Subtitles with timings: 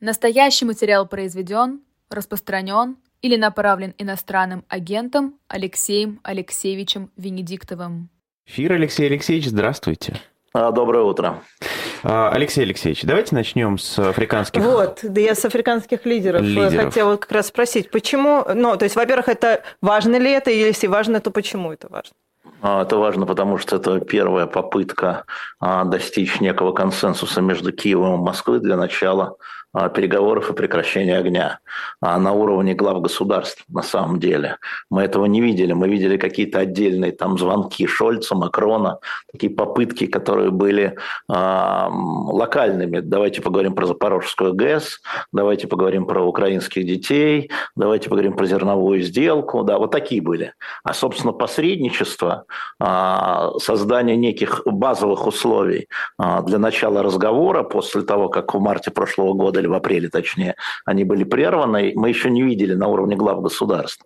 [0.00, 8.08] Настоящий материал произведен, распространен или направлен иностранным агентом Алексеем Алексеевичем Венедиктовым.
[8.46, 10.18] Фир Алексей Алексеевич, здравствуйте.
[10.54, 11.42] А, доброе утро.
[12.02, 14.62] А, Алексей Алексеевич, давайте начнем с африканских...
[14.62, 16.86] Вот, да я с африканских лидеров, лидеров.
[16.86, 18.46] хотела как раз спросить, почему...
[18.54, 22.16] Ну, то есть, во-первых, это важно ли это, и если важно, то почему это важно?
[22.62, 25.26] А, это важно, потому что это первая попытка
[25.60, 29.36] достичь некого консенсуса между Киевом и Москвой для начала
[29.72, 31.60] переговоров и прекращения огня
[32.00, 34.56] а на уровне глав государств на самом деле.
[34.90, 35.72] Мы этого не видели.
[35.72, 38.98] Мы видели какие-то отдельные там звонки Шольца, Макрона,
[39.30, 40.96] такие попытки, которые были
[41.28, 43.00] э, локальными.
[43.00, 45.00] Давайте поговорим про Запорожскую ГЭС,
[45.32, 49.62] давайте поговорим про украинских детей, давайте поговорим про зерновую сделку.
[49.62, 50.54] Да, вот такие были.
[50.82, 52.44] А, собственно, посредничество,
[52.82, 59.34] э, создание неких базовых условий э, для начала разговора после того, как в марте прошлого
[59.34, 63.40] года или в апреле точнее, они были прерваны, мы еще не видели на уровне глав
[63.42, 64.04] государств.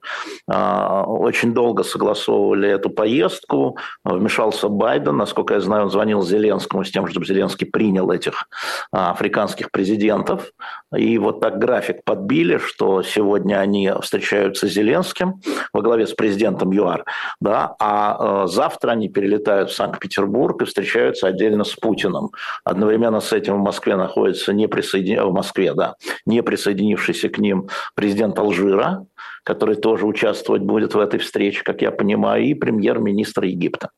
[0.49, 6.91] А, очень долго согласовывали эту поездку, вмешался Байден, насколько я знаю, он звонил Зеленскому с
[6.91, 8.49] тем, чтобы Зеленский принял этих
[8.93, 10.51] а, африканских президентов,
[10.95, 15.41] и вот так график подбили, что сегодня они встречаются с Зеленским
[15.73, 17.05] во главе с президентом ЮАР,
[17.41, 22.31] да, а э, завтра они перелетают в Санкт-Петербург и встречаются отдельно с Путиным.
[22.65, 25.95] Одновременно с этим в Москве находится не присоединенный, Москве, да,
[26.27, 29.07] не присоединившийся к ним президент Алжира,
[29.45, 33.91] который тоже участвовать будет в этой встрече, как я понимаю, и премьер-министр Египта.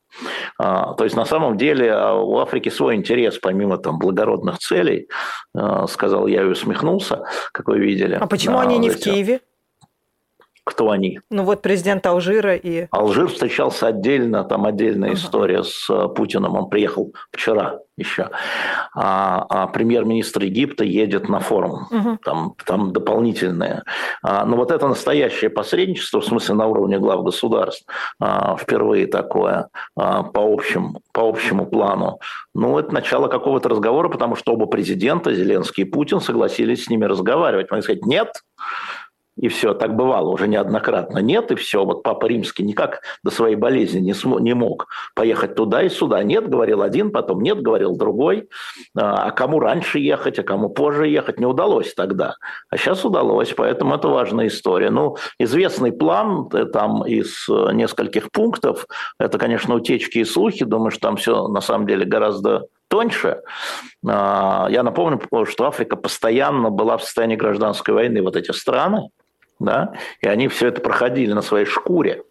[0.59, 5.09] А, то есть на самом деле а, у Африки свой интерес, помимо там благородных целей,
[5.55, 8.19] а, сказал я и усмехнулся, как вы видели.
[8.21, 9.41] А почему они не в Киеве?
[10.67, 11.21] Кто они?
[11.31, 12.89] Ну вот президент Алжира и...
[12.91, 15.15] Алжир встречался отдельно, там отдельная uh-huh.
[15.15, 18.31] история с э, Путиным, он приехал вчера еще.
[18.93, 22.19] А, а премьер-министр Египта едет на форум, uh-huh.
[22.25, 23.85] там, там дополнительное.
[24.25, 27.87] А, но вот это настоящее посредничество, в смысле на уровне глав государств,
[28.19, 32.19] а, впервые такое а, по, общему, по общему плану,
[32.55, 37.05] ну это начало какого-то разговора, потому что оба президента, Зеленский и Путин, согласились с ними
[37.05, 37.69] разговаривать.
[37.71, 38.33] Они сказать, нет,
[39.37, 41.19] и все, так бывало уже неоднократно.
[41.19, 45.55] Нет, и все, вот Папа Римский никак до своей болезни не, см- не мог поехать
[45.55, 46.23] туда и сюда.
[46.23, 48.49] Нет, говорил один, потом нет, говорил другой.
[48.97, 52.37] А, а кому раньше ехать, а кому позже ехать, не удалось тогда.
[52.71, 54.91] А сейчас удалось, поэтому это важная история.
[54.91, 58.87] Ну, известный план э, там из э, нескольких пунктов,
[59.21, 63.43] это, конечно, утечки и слухи, думаю, что там все на самом деле гораздо тоньше.
[64.07, 69.11] А, я напомню, что Африка постоянно была в состоянии гражданской войны, вот эти страны,
[69.59, 72.23] да, и они все это проходили на своей шкуре.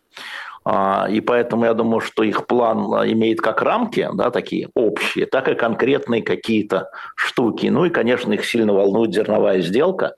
[0.67, 5.27] А, и поэтому я думаю, что их план а, имеет как рамки, да, такие общие,
[5.27, 7.67] так и конкретные какие-то штуки.
[7.67, 10.15] Ну и, конечно, их сильно волнует зерновая сделка,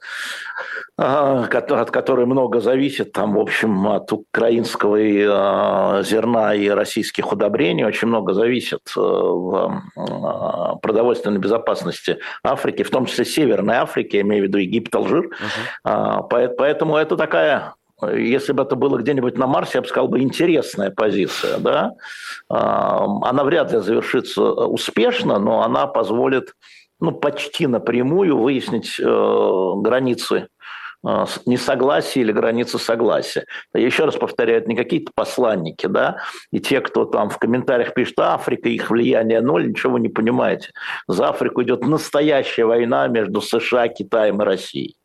[0.97, 8.07] а, от которой много зависит, там, в общем, от украинского зерна и российских удобрений, очень
[8.07, 9.83] много зависит в
[10.81, 15.29] продовольственной безопасности Африки, в том числе Северной Африки, я имею в виду Египет, Алжир.
[15.83, 16.53] Uh-huh.
[16.57, 20.91] Поэтому это такая если бы это было где-нибудь на Марсе, я бы сказал бы интересная
[20.91, 21.93] позиция, да,
[22.47, 26.53] она вряд ли завершится успешно, но она позволит,
[26.99, 30.47] ну, почти напрямую выяснить э, границы
[31.05, 33.45] э, несогласия или границы согласия.
[33.73, 36.17] Еще раз повторяю, это не какие-то посланники, да,
[36.51, 40.69] и те, кто там в комментариях пишет, Африка, их влияние ноль, ничего вы не понимаете.
[41.07, 44.97] За Африку идет настоящая война между США, Китаем и Россией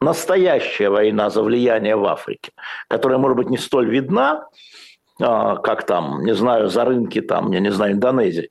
[0.00, 2.52] настоящая война за влияние в Африке,
[2.88, 4.46] которая, может быть, не столь видна,
[5.20, 8.50] а, как там, не знаю, за рынки там, я не знаю, Индонезии.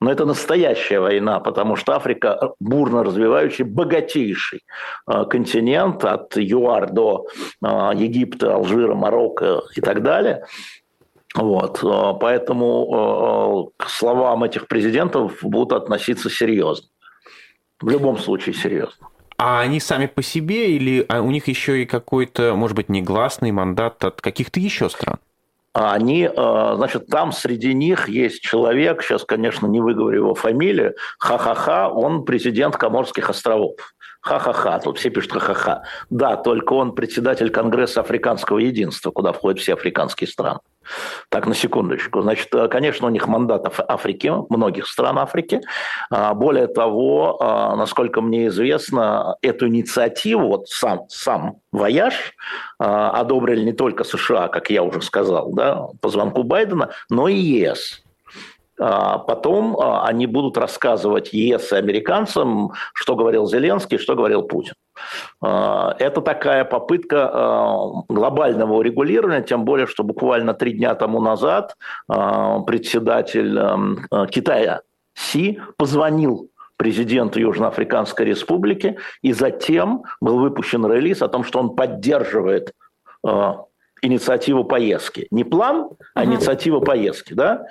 [0.00, 4.62] Но это настоящая война, потому что Африка бурно развивающий, богатейший
[5.06, 7.26] а, континент от ЮАР до
[7.62, 10.44] а, Египта, Алжира, Марокко и так далее.
[11.34, 11.80] Вот.
[12.20, 16.88] Поэтому к словам этих президентов будут относиться серьезно.
[17.80, 19.08] В любом случае серьезно.
[19.44, 23.50] А они сами по себе или а у них еще и какой-то, может быть, негласный
[23.50, 25.16] мандат от каких-то еще стран?
[25.72, 31.88] Они, э, значит, там среди них есть человек, сейчас, конечно, не выговорю его фамилию, ха-ха-ха,
[31.88, 33.74] он президент Коморских островов.
[34.22, 35.82] Ха-ха-ха, тут все пишут ха-ха-ха.
[36.08, 40.60] Да, только он председатель Конгресса Африканского единства, куда входят все африканские страны.
[41.28, 42.22] Так, на секундочку.
[42.22, 45.60] Значит, э, конечно, у них мандатов Африки, многих стран Африки.
[46.10, 52.34] А, более того, а, насколько мне известно, эту инициативу, вот сам, сам вояж
[52.78, 57.34] а, одобрили не только США, как я уже сказал, да, по звонку Байдена, но и
[57.34, 58.01] ЕС.
[58.78, 64.74] А потом а, они будут рассказывать ЕС и американцам, что говорил Зеленский, что говорил Путин.
[65.42, 71.76] А, это такая попытка глобального урегулирования, тем более, что буквально три дня тому назад
[72.08, 73.58] председатель
[74.30, 74.80] Китая
[75.14, 82.72] Си позвонил президенту Южноафриканской Республики, и затем был выпущен релиз о том, что он поддерживает
[84.02, 85.28] инициативу поездки.
[85.30, 87.32] Не план, а инициатива поездки.
[87.32, 87.66] Да?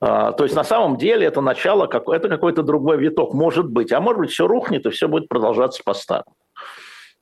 [0.00, 3.92] А, то есть на самом деле это начало, как, это какой-то другой виток, может быть.
[3.92, 6.34] А может быть все рухнет и все будет продолжаться по-старому.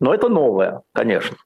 [0.01, 1.37] Но это новое, конечно.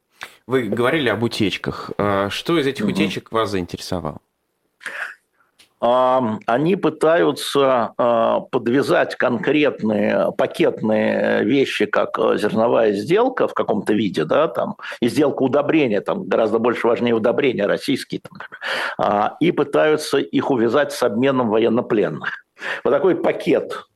[0.46, 1.90] Вы говорили об утечках.
[1.98, 2.92] А, что из этих угу.
[2.92, 4.18] утечек вас заинтересовало?
[6.46, 14.48] Они пытаются а, подвязать конкретные пакетные вещи, как э, зерновая сделка в каком-то виде, да,
[14.48, 18.38] там, и сделка удобрения, там гораздо больше важнее удобрения российские, там,
[18.98, 22.44] а, и пытаются их увязать с обменом военнопленных.
[22.82, 23.86] Вот такой пакет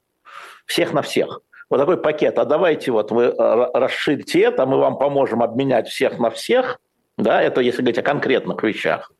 [0.66, 1.40] всех на всех.
[1.70, 2.38] Вот такой пакет.
[2.38, 6.78] А давайте вот вы э, расширите это, мы вам поможем обменять всех на всех.
[7.16, 9.10] Да, это если говорить о конкретных вещах.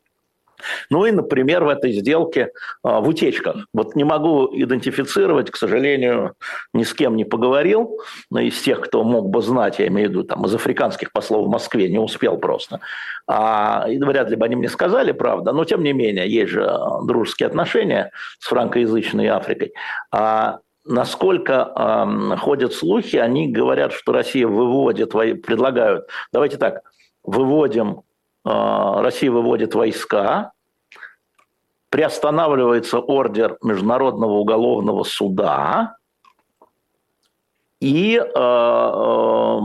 [0.91, 2.51] Ну и, например, в этой сделке
[2.83, 3.67] а, в утечках.
[3.73, 6.35] Вот не могу идентифицировать, к сожалению,
[6.73, 7.99] ни с кем не поговорил,
[8.31, 11.47] но из тех, кто мог бы знать, я имею в виду там, из африканских послов
[11.47, 12.81] в Москве, не успел просто.
[13.27, 16.65] А, и вряд ли бы они мне сказали, правда, но тем не менее, есть же
[16.65, 19.73] а, дружеские отношения с франкоязычной Африкой.
[20.13, 26.83] А насколько э, ходят слухи, они говорят, что Россия выводит, предлагают, давайте так,
[27.23, 28.03] выводим
[28.45, 30.53] Россия выводит войска,
[31.91, 35.97] приостанавливается ордер Международного уголовного суда,
[37.81, 39.61] и э, э,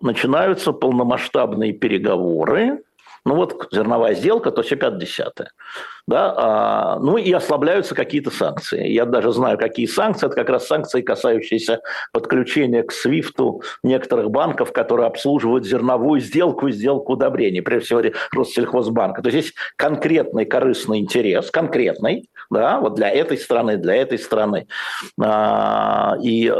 [0.00, 2.84] начинаются полномасштабные переговоры
[3.26, 4.98] ну вот зерновая сделка, то все 5
[6.06, 6.34] Да?
[6.36, 8.86] А, ну и ослабляются какие-то санкции.
[8.86, 10.26] Я даже знаю, какие санкции.
[10.26, 11.80] Это как раз санкции, касающиеся
[12.12, 18.02] подключения к свифту некоторых банков, которые обслуживают зерновую сделку и сделку удобрений, прежде всего
[18.32, 19.22] Россельхозбанка.
[19.22, 24.68] То есть есть конкретный корыстный интерес, конкретный, да, вот для этой страны, для этой страны.
[25.20, 26.52] А, и э,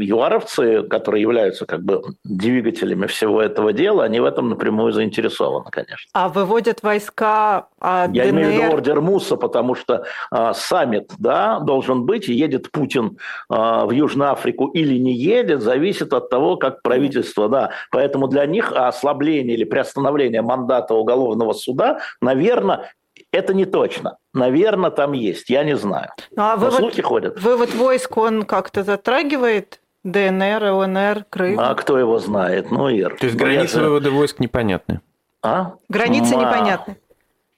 [0.00, 6.10] юаровцы, которые являются как бы двигателями всего этого дела, они в этом напрямую заинтересованы, конечно.
[6.12, 11.60] А выводят войска а Я имею в виду ордер Муса, потому что а, саммит да,
[11.60, 13.18] должен быть, и едет Путин
[13.48, 17.70] а, в Южную Африку или не едет, зависит от того, как правительство, да.
[17.90, 22.92] Поэтому для них ослабление или приостановление мандата уголовного суда, наверное,
[23.32, 24.18] это не точно.
[24.32, 26.10] Наверное, там есть, я не знаю.
[26.30, 27.40] Ну, а вывод, слухи ходят.
[27.40, 31.58] Вывод войск, он как-то затрагивает ДНР, ЛНР, Крым?
[31.58, 32.70] А кто его знает?
[32.70, 33.16] Ну, Ир.
[33.16, 33.84] То есть ну, границы же...
[33.84, 35.00] вывода войск непонятны?
[35.42, 35.74] А?
[35.88, 36.42] Границы Ма...
[36.42, 36.96] непонятны.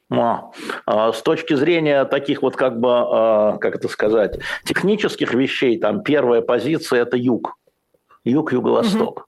[0.09, 0.51] А,
[0.87, 6.03] а, с точки зрения таких вот как бы, а, как это сказать, технических вещей, там
[6.03, 7.57] первая позиция– это юг.
[8.25, 9.19] Юг-юго-восток.
[9.19, 9.27] Угу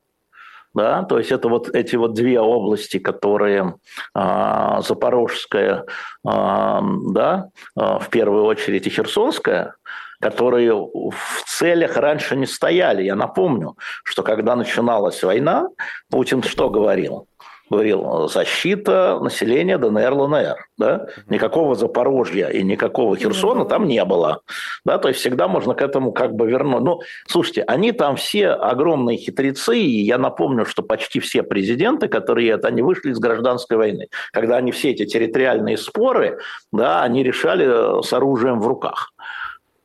[0.74, 3.74] да, то есть это вот эти вот две области, которые
[4.14, 5.84] а, Запорожская,
[6.24, 9.74] а, да, а, в первую очередь и Херсонская,
[10.20, 13.02] которые в целях раньше не стояли.
[13.02, 15.68] Я напомню, что когда начиналась война,
[16.10, 17.28] Путин что говорил?
[17.70, 20.56] говорил, защита населения ДНР, ЛНР.
[20.78, 21.06] Да?
[21.28, 24.40] Никакого Запорожья и никакого Херсона там не было.
[24.84, 24.98] Да?
[24.98, 26.82] То есть всегда можно к этому как бы вернуть.
[26.82, 32.50] Ну, слушайте, они там все огромные хитрецы, и я напомню, что почти все президенты, которые
[32.50, 34.08] это, они вышли из гражданской войны.
[34.32, 36.38] Когда они все эти территориальные споры,
[36.72, 39.12] да, они решали с оружием в руках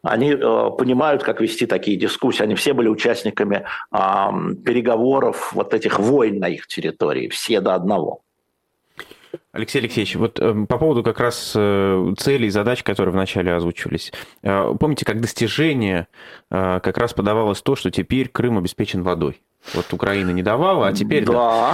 [0.03, 2.43] они э, понимают, как вести такие дискуссии.
[2.43, 3.97] Они все были участниками э,
[4.65, 8.21] переговоров вот этих войн на их территории, все до одного.
[9.53, 14.11] Алексей Алексеевич, вот э, по поводу как раз э, целей и задач, которые вначале озвучивались.
[14.41, 16.07] Э, помните, как достижение
[16.51, 19.41] э, как раз подавалось то, что теперь Крым обеспечен водой?
[19.73, 21.31] Вот Украина не давала, а теперь да,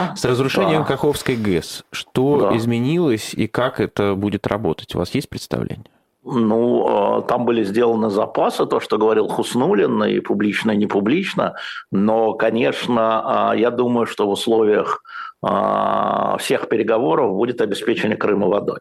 [0.09, 0.15] да.
[0.15, 0.87] с разрушением да.
[0.87, 1.85] Каховской ГЭС.
[1.91, 2.57] Что да.
[2.57, 4.93] изменилось и как это будет работать?
[4.93, 5.85] У вас есть представление?
[6.31, 11.55] Ну, а, там были сделаны запасы, то, что говорил Хуснулин, и публично, и не публично.
[11.91, 15.03] Но, конечно, а, я думаю, что в условиях
[15.41, 18.79] а, всех переговоров будет обеспечение Крыма водой.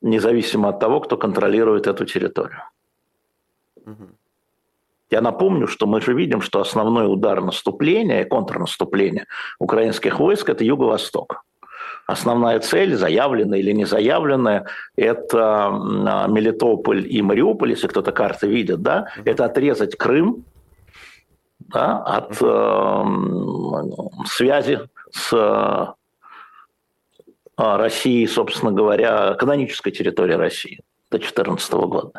[0.00, 2.62] Независимо от того, кто контролирует эту территорию.
[5.10, 9.26] Я напомню, что мы же видим, что основной удар наступления и контрнаступления
[9.58, 11.44] украинских войск– это юго-восток.
[12.06, 14.66] Основная цель, заявленная или не заявленная,
[14.96, 20.44] это а, Мелитополь и Мариуполь, если кто-то карты видит, да, это отрезать Крым
[21.72, 23.04] да, от э,
[24.26, 24.80] связи
[25.10, 25.86] с э,
[27.56, 30.80] Россией, собственно говоря, канонической территорией России.
[31.12, 32.10] До 2014 года.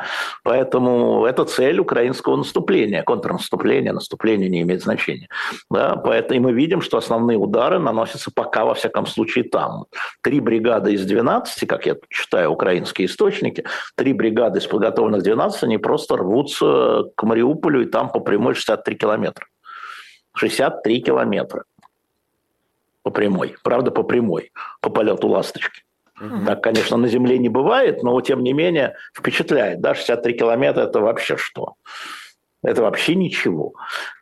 [0.43, 5.29] Поэтому это цель украинского наступления, контрнаступления, наступление не имеет значения.
[5.69, 9.85] Да, поэтому и мы видим, что основные удары наносятся пока, во всяком случае, там.
[10.21, 15.77] Три бригады из 12, как я читаю украинские источники, три бригады из подготовленных 12, они
[15.77, 19.47] просто рвутся к Мариуполю, и там по прямой 63 километра.
[20.35, 21.65] 63 километра
[23.03, 23.55] по прямой.
[23.63, 25.83] Правда, по прямой, по полету ласточки.
[26.20, 26.46] Угу.
[26.46, 29.82] Так, конечно, на Земле не бывает, но тем не менее впечатляет.
[29.82, 31.75] Да, 63 километра– это вообще что?
[32.63, 33.74] Это вообще ничего,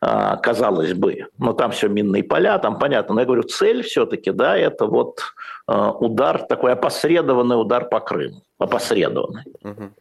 [0.02, 1.28] а, казалось бы.
[1.38, 3.14] Но там все минные поля, там понятно.
[3.14, 5.20] Но я говорю, цель все-таки, да, это вот
[5.68, 8.42] а, удар, такой опосредованный удар по Крыму.
[8.58, 9.44] Опосредованный.
[9.64, 9.92] Угу.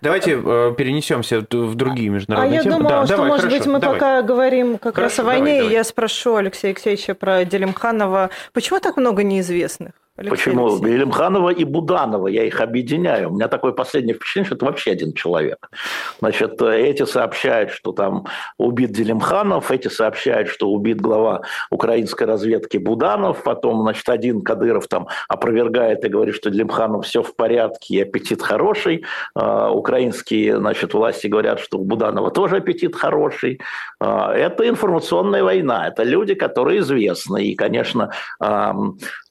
[0.00, 2.74] Давайте э, перенесемся в другие международные а темы.
[2.74, 3.98] А я думала, да, что, давай, может хорошо, быть, мы давай.
[3.98, 5.72] пока говорим как хорошо, раз о войне, давай, давай.
[5.74, 8.30] я спрошу Алексея Алексеевича про Делимханова.
[8.52, 9.92] Почему так много неизвестных?
[10.20, 10.66] Алексей Почему?
[10.66, 10.98] Алексеевич.
[10.98, 13.30] Белимханова и Буданова, я их объединяю.
[13.30, 15.70] У меня такое последнее впечатление, что это вообще один человек.
[16.18, 18.26] Значит, эти сообщают, что там
[18.58, 25.08] убит Делимханов, эти сообщают, что убит глава украинской разведки Буданов, потом, значит, один Кадыров там
[25.26, 29.06] опровергает и говорит, что Делимханов все в порядке и аппетит хороший.
[29.34, 33.58] А, украинские, значит, власти говорят, что у Буданова тоже аппетит хороший.
[33.98, 37.46] А, это информационная война, это люди, которые известны.
[37.46, 38.10] И, конечно,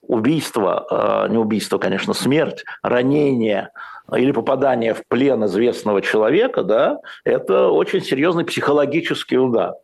[0.09, 3.69] убийство, а, не убийство, конечно, смерть, ранение
[4.13, 9.75] или попадание в плен известного человека, да, это очень серьезный психологический удар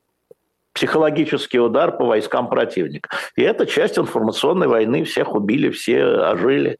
[0.74, 3.10] психологический удар по войскам противника.
[3.38, 5.06] И это часть информационной войны.
[5.06, 6.80] Всех убили, все ожили.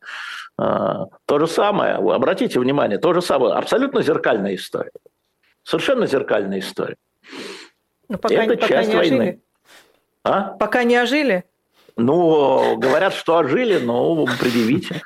[0.58, 4.92] А, то же самое, обратите внимание, то же самое, абсолютно зеркальная история.
[5.64, 6.98] Совершенно зеркальная история.
[8.10, 9.16] Но ну, пока, это пока часть не войны.
[9.16, 9.42] Ожили.
[10.26, 10.42] А?
[10.60, 11.46] Пока не ожили?
[11.98, 15.02] Ну, говорят, что ожили, но предъявите.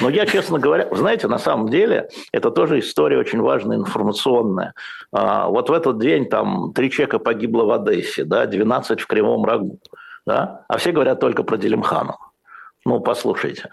[0.00, 4.74] Но я, честно говоря, знаете, на самом деле это тоже история очень важная, информационная.
[5.12, 9.44] А, вот в этот день там три человека погибло в Одессе, да, 12 в Кривом
[9.44, 9.78] Рогу,
[10.26, 12.18] да, а все говорят только про Делимханова.
[12.84, 13.70] Ну, послушайте.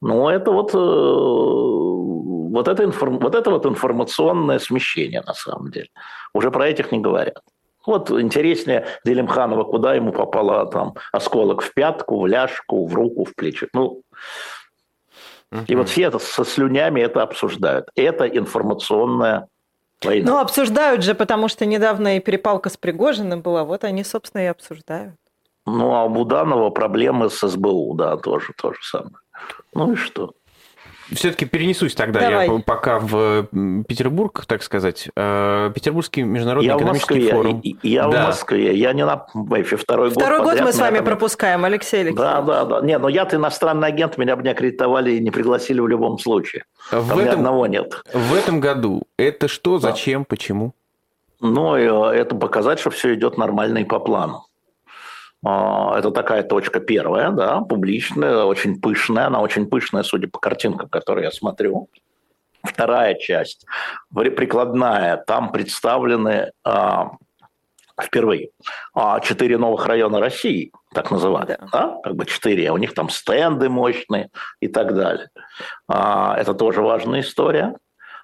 [0.00, 5.88] Ну, это вот, э, вот, это вот это вот информационное смещение на самом деле.
[6.34, 7.42] Уже про этих не говорят.
[7.86, 13.34] Вот интереснее Делимханова, куда ему попало там осколок в пятку, в ляжку, в руку, в
[13.34, 13.68] плечо.
[13.72, 14.02] Ну,
[15.52, 15.64] uh-huh.
[15.66, 17.88] и вот все это со слюнями это обсуждают.
[17.94, 19.48] Это информационная
[20.02, 20.32] война.
[20.32, 23.64] Ну, обсуждают же, потому что недавно и перепалка с Пригожиным была.
[23.64, 25.14] Вот они, собственно, и обсуждают.
[25.64, 29.16] Ну, а у Буданова проблемы с СБУ, да, тоже то же самое.
[29.74, 30.32] Ну и что?
[31.12, 32.48] Все-таки перенесусь тогда Давай.
[32.48, 33.46] я пока в
[33.86, 35.08] Петербург, так сказать.
[35.16, 37.60] Э, Петербургский международный я экономический в форум.
[37.62, 38.24] Я, я да.
[38.24, 41.06] в Москве, я не на ВЭФе второй, второй год Второй год мы с вами этом...
[41.06, 42.16] пропускаем, Алексей Алексеевич.
[42.16, 42.80] Да, да, да.
[42.80, 46.64] Не, но я-то иностранный агент, меня бы не аккредитовали и не пригласили в любом случае.
[46.90, 48.02] В Там этом, ни одного нет.
[48.12, 50.26] В этом году это что, зачем, да.
[50.28, 50.72] почему?
[51.40, 54.46] Ну, э, это показать, что все идет нормально и по плану.
[55.46, 59.26] А, это такая точка первая, да, публичная, очень пышная.
[59.26, 61.88] Она очень пышная, судя по картинкам, которые я смотрю.
[62.64, 63.64] Вторая часть,
[64.12, 67.12] прикладная, там представлены а,
[68.00, 68.48] впервые
[68.92, 71.68] а, четыре новых района России, так называемые, да.
[71.70, 71.96] да?
[72.02, 75.28] как бы четыре, у них там стенды мощные и так далее.
[75.86, 77.76] Это тоже важная история.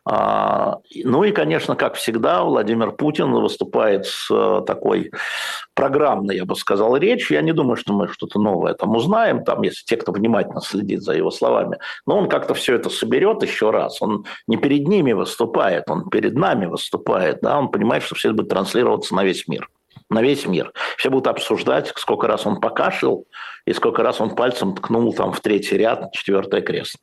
[0.04, 5.12] А, ну и, конечно, как всегда, Владимир Путин выступает с э, такой
[5.74, 7.36] программной, я бы сказал, речью.
[7.36, 11.02] Я не думаю, что мы что-то новое там узнаем, там, если те, кто внимательно следит
[11.02, 11.78] за его словами.
[12.04, 14.02] Но он как-то все это соберет еще раз.
[14.02, 17.38] Он не перед ними выступает, он перед нами выступает.
[17.42, 17.58] Да?
[17.58, 19.68] Он понимает, что все это будет транслироваться на весь мир
[20.12, 20.72] на весь мир.
[20.96, 23.26] Все будут обсуждать, сколько раз он покашлял,
[23.64, 26.98] и сколько раз он пальцем ткнул там в третий ряд, четвертое кресло.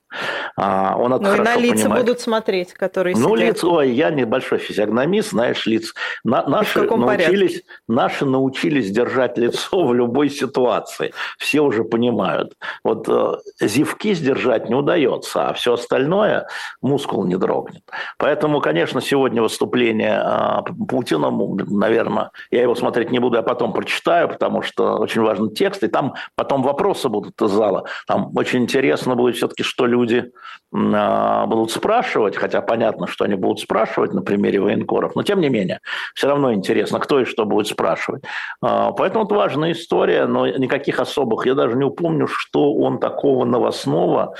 [0.57, 2.05] А, он это ну и на лица понимает.
[2.05, 3.55] будут смотреть, которые Ну, сидят.
[3.55, 5.93] лица, ой, я небольшой физиогномист, знаешь, лиц.
[6.25, 11.13] На, наши, научились, наши научились держать лицо в любой ситуации.
[11.37, 12.55] Все уже понимают.
[12.83, 16.47] Вот э, зевки сдержать не удается, а все остальное
[16.81, 17.83] мускул не дрогнет.
[18.17, 24.27] Поэтому, конечно, сегодня выступление э, Путина, наверное, я его смотреть не буду, я потом прочитаю,
[24.27, 27.86] потому что очень важный текст, и там потом вопросы будут из зала.
[28.08, 30.32] Там очень интересно будет все-таки, что люди
[30.74, 35.50] э, будут спрашивать, хотя понятно, что они будут спрашивать на примере военкоров, но тем не
[35.50, 35.79] менее,
[36.13, 38.24] все равно интересно, кто и что будет спрашивать.
[38.65, 43.46] Э, поэтому это важная история, но никаких особых, я даже не упомню, что он такого
[43.46, 44.34] новостного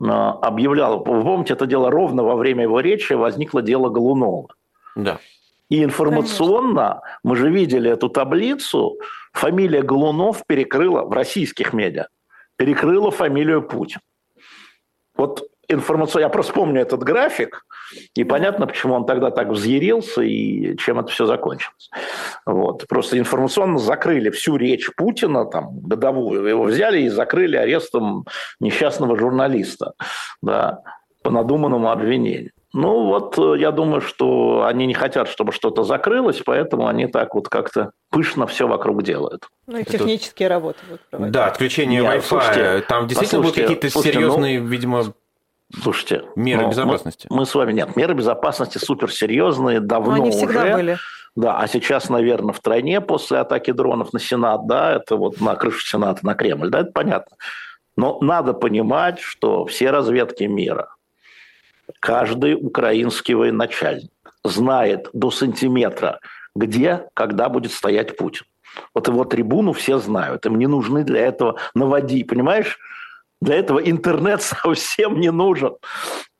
[0.00, 0.98] э, объявлял.
[0.98, 4.48] Вы помните, это дело ровно во время его речи возникло дело Голунова.
[4.96, 5.18] Да.
[5.72, 7.18] И информационно Конечно.
[7.24, 8.98] мы же видели эту таблицу,
[9.32, 12.08] фамилия Голунов перекрыла в российских медиа,
[12.56, 14.00] перекрыла фамилию Путин.
[15.16, 16.24] Вот информационно...
[16.24, 17.64] Я просто помню этот график,
[18.14, 21.88] и понятно, почему он тогда так взъярился и чем это все закончилось.
[22.44, 22.86] Вот.
[22.86, 26.44] Просто информационно закрыли всю речь Путина, там, годовую.
[26.44, 28.26] Его взяли и закрыли арестом
[28.60, 29.94] несчастного журналиста
[30.42, 30.82] да,
[31.22, 32.51] по надуманному обвинению.
[32.74, 37.34] Ну вот, э, я думаю, что они не хотят, чтобы что-то закрылось, поэтому они так
[37.34, 39.48] вот как-то пышно все вокруг делают.
[39.66, 40.54] Ну и технические Это...
[40.54, 41.32] работы будут проводить.
[41.34, 42.22] Да, отключение Нет, Wi-Fi.
[42.22, 45.04] Слушайте, Там действительно будут какие-то серьезные, ну, видимо,
[45.82, 47.26] Слушайте, меры ну, безопасности.
[47.30, 50.72] Мы, мы с вами нет, меры безопасности суперсерьезные, давно Но они всегда уже.
[50.74, 50.98] были.
[51.34, 55.54] Да, а сейчас, наверное, в тройне после атаки дронов на Сенат, да, это вот на
[55.56, 57.36] крышу Сената, на Кремль, да, это понятно.
[57.96, 60.94] Но надо понимать, что все разведки мира,
[62.02, 64.10] каждый украинский военачальник
[64.44, 66.18] знает до сантиметра,
[66.54, 68.44] где, когда будет стоять Путин.
[68.92, 72.78] Вот его трибуну все знают, им не нужны для этого наводи, понимаешь?
[73.40, 75.76] Для этого интернет совсем не нужен.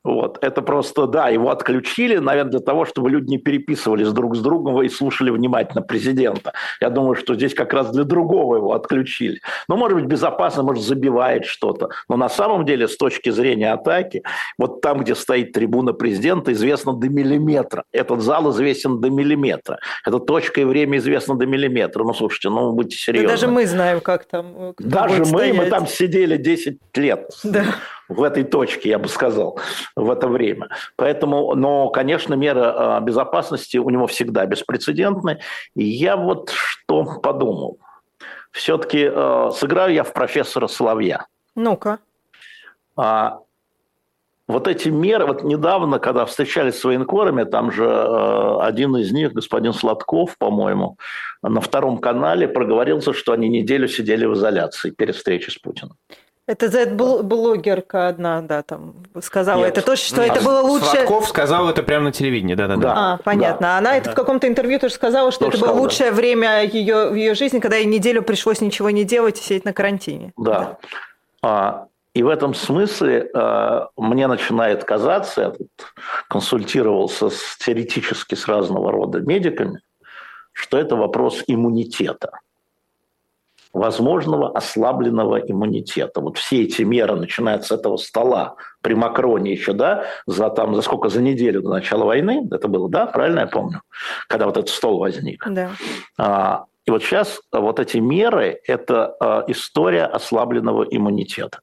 [0.03, 0.37] Вот.
[0.41, 4.81] Это просто, да, его отключили, наверное, для того, чтобы люди не переписывались друг с другом
[4.81, 6.53] и слушали внимательно президента.
[6.81, 9.39] Я думаю, что здесь как раз для другого его отключили.
[9.69, 11.89] Ну, может быть, безопасно, может, забивает что-то.
[12.09, 14.23] Но на самом деле, с точки зрения атаки,
[14.57, 17.85] вот там, где стоит трибуна президента, известно до миллиметра.
[17.93, 19.79] Этот зал известен до миллиметра.
[20.05, 22.03] Эта точка и время известно до миллиметра.
[22.03, 23.27] Ну, слушайте, ну, будьте серьезны.
[23.27, 24.73] Да даже мы знаем, как там.
[24.79, 25.55] Даже мы, стоять.
[25.55, 27.29] мы там сидели 10 лет.
[27.43, 27.63] Да
[28.13, 29.59] в этой точке, я бы сказал,
[29.95, 30.69] в это время.
[30.95, 35.39] Поэтому, но, конечно, меры а, безопасности у него всегда беспрецедентны.
[35.75, 37.79] И я вот что подумал.
[38.51, 41.25] Все-таки э, сыграю я в профессора Соловья.
[41.55, 41.97] Ну-ка.
[42.95, 43.39] А,
[44.47, 49.33] вот эти меры, вот недавно, когда встречались с военкорами, там же э, один из них,
[49.33, 50.97] господин Сладков, по-моему,
[51.41, 55.95] на втором канале проговорился, что они неделю сидели в изоляции перед встречей с Путиным.
[56.45, 59.77] Это Z-блогерка одна, да, там сказала Нет.
[59.77, 60.35] это тоже, что Нет.
[60.35, 60.87] это было лучше.
[60.87, 62.93] Сладков сказал это прямо на телевидении, да, да, да.
[62.95, 63.67] А, понятно.
[63.67, 63.77] Да.
[63.77, 63.95] Она да.
[63.95, 66.17] это в каком-то интервью тоже сказала, что тоже это было лучшее да.
[66.17, 69.71] время ее в ее жизни, когда ей неделю пришлось ничего не делать и сидеть на
[69.71, 70.33] карантине.
[70.35, 70.51] Да.
[70.51, 70.77] да.
[71.41, 75.69] А, и в этом смысле а, мне начинает казаться, я тут
[76.27, 79.79] консультировался с, теоретически с разного рода медиками,
[80.51, 82.31] что это вопрос иммунитета
[83.73, 86.21] возможного ослабленного иммунитета.
[86.21, 90.81] Вот все эти меры, начиная с этого стола при Макроне еще, да, за, там, за
[90.81, 93.81] сколько, за неделю до начала войны, это было, да, правильно я помню,
[94.27, 95.43] когда вот этот стол возник.
[95.49, 95.71] Да.
[96.17, 101.59] А, и вот сейчас вот эти меры– это а, история ослабленного иммунитета.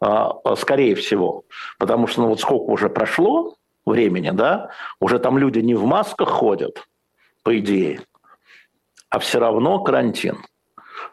[0.00, 1.44] А, скорее всего.
[1.78, 6.28] Потому что ну, вот сколько уже прошло времени, да, уже там люди не в масках
[6.28, 6.86] ходят,
[7.42, 8.00] по идее,
[9.08, 10.38] а все равно карантин.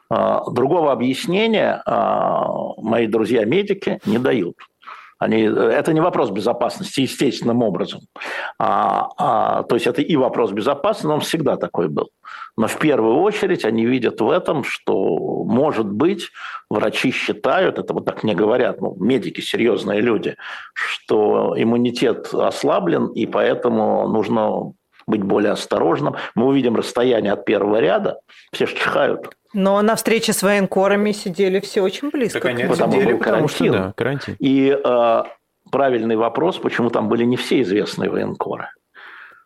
[0.10, 4.56] А, другого объяснения а, мои друзья-медики не дают.
[5.20, 8.02] Они, это не вопрос безопасности естественным образом.
[8.60, 12.10] А, а, то есть это и вопрос безопасности, но он всегда такой был.
[12.56, 16.30] Но в первую очередь они видят в этом, что, может быть,
[16.70, 20.36] врачи считают, это вот так мне говорят, ну, медики, серьезные люди,
[20.74, 24.74] что иммунитет ослаблен, и поэтому нужно
[25.08, 26.16] быть более осторожным.
[26.36, 28.20] Мы увидим расстояние от первого ряда,
[28.52, 29.30] все же чихают.
[29.54, 32.40] Но на встрече с военкорами сидели все очень близко.
[32.40, 34.36] Так они потому сидели, потому что да, карантин.
[34.40, 35.24] И э,
[35.72, 38.70] правильный вопрос, почему там были не все известные военкоры.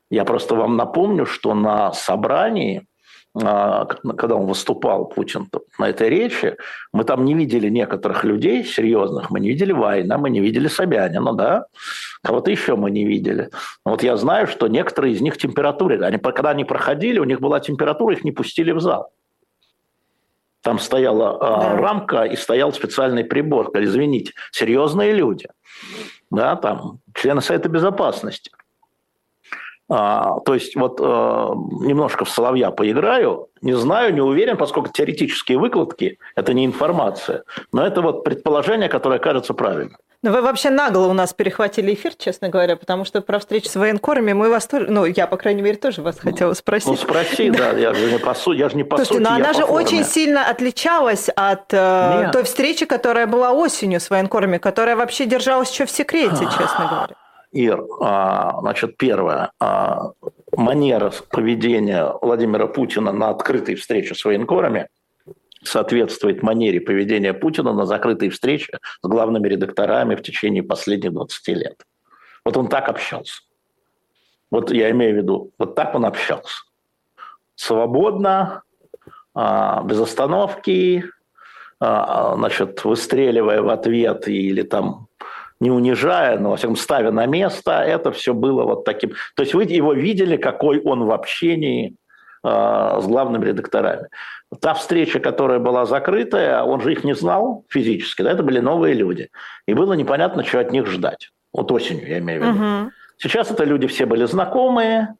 [0.09, 2.85] Я просто вам напомню, что на собрании,
[3.33, 6.57] когда он выступал, Путин, на этой речи,
[6.91, 11.33] мы там не видели некоторых людей серьезных, мы не видели Вайна, мы не видели Собянина,
[11.33, 11.65] да,
[12.23, 13.49] кого-то еще мы не видели.
[13.85, 17.61] Вот я знаю, что некоторые из них температуры, они, когда они проходили, у них была
[17.61, 19.11] температура, их не пустили в зал.
[20.61, 21.77] Там стояла а, да.
[21.77, 23.71] рамка и стоял специальный прибор.
[23.73, 25.47] Извините, серьезные люди.
[26.29, 28.51] Да, там, члены Совета Безопасности.
[29.93, 33.49] А, то есть вот а, немножко в Соловья поиграю.
[33.61, 37.43] Не знаю, не уверен, поскольку теоретические выкладки– это не информация.
[37.73, 39.97] Но это вот предположение, которое кажется правильным.
[40.23, 43.75] Ну, вы вообще нагло у нас перехватили эфир, честно говоря, потому что про встречу с
[43.75, 46.87] военкорами мы вас тоже, ну, я, по крайней мере, тоже вас хотела спросить.
[46.87, 49.35] Ну, спроси, да, я же не по сути, я же не по Слушайте, сути, но
[49.35, 54.95] она же очень сильно отличалась от э, той встречи, которая была осенью с военкорами, которая
[54.95, 57.15] вообще держалась еще в секрете, честно говоря.
[57.51, 60.11] Ир, а, значит, первое, а,
[60.55, 64.87] манера поведения Владимира Путина на открытой встрече с военкорами–
[65.63, 71.83] соответствует манере поведения Путина на закрытой встрече с главными редакторами в течение последних 20 лет.
[72.43, 73.41] Вот он так общался.
[74.49, 76.63] Вот я имею в виду, вот так он общался.
[77.55, 78.63] Свободно,
[79.33, 81.05] а, без остановки,
[81.79, 85.07] значит, выстреливая в ответ или там
[85.61, 89.11] не унижая, но, во всяком ставя на место, это все было вот таким.
[89.35, 91.95] То есть вы его видели, какой он в общении
[92.43, 92.47] э,
[93.01, 94.07] с главными редакторами.
[94.59, 98.95] Та встреча, которая была закрытая, он же их не знал физически, да, это были новые
[98.95, 99.29] люди.
[99.67, 101.29] И было непонятно, что от них ждать.
[101.53, 102.57] Вот осенью, я имею в виду.
[102.57, 102.91] Угу.
[103.19, 105.15] Сейчас это люди все были знакомые,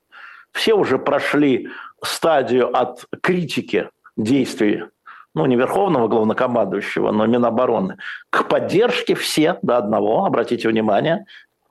[0.51, 1.69] все уже прошли
[2.03, 4.85] стадию от критики действий
[5.33, 7.97] ну, не верховного главнокомандующего, но Минобороны,
[8.29, 11.25] к поддержке все до одного, обратите внимание,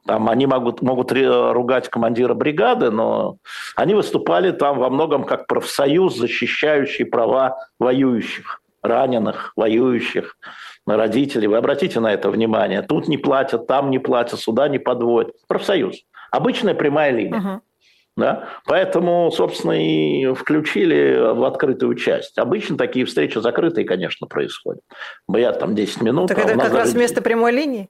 [0.06, 3.36] там они могут, могут ругать командира бригады, но
[3.76, 10.36] они выступали там во многом как профсоюз, защищающий права воюющих, раненых, воюющих,
[10.86, 11.48] родителей.
[11.48, 12.82] Вы обратите на это внимание.
[12.82, 15.34] Тут не платят, там не платят, сюда не подводят.
[15.46, 15.96] Профсоюз.
[16.30, 17.38] Обычная прямая линия.
[17.38, 17.60] Uh-huh.
[18.20, 18.48] Да?
[18.66, 22.38] Поэтому, собственно, и включили в открытую часть.
[22.38, 24.82] Обычно такие встречи закрытые, конечно, происходят.
[25.28, 26.28] Я там 10 минут.
[26.28, 27.88] Так а это как раз вместо прямой линии?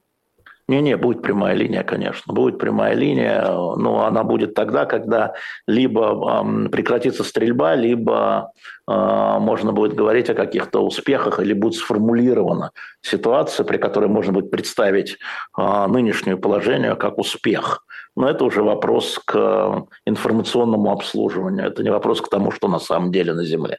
[0.71, 2.33] Не-не, будет прямая линия, конечно.
[2.33, 5.35] Будет прямая линия, но она будет тогда, когда
[5.67, 8.53] либо э, прекратится стрельба, либо
[8.87, 8.93] э,
[9.41, 12.71] можно будет говорить о каких-то успехах, или будет сформулирована
[13.03, 15.19] ситуация, при которой можно будет представить
[15.59, 17.85] э, нынешнее положение как успех.
[18.17, 21.67] Но это уже вопрос к информационному обслуживанию.
[21.67, 23.79] Это не вопрос к тому, что на самом деле на Земле.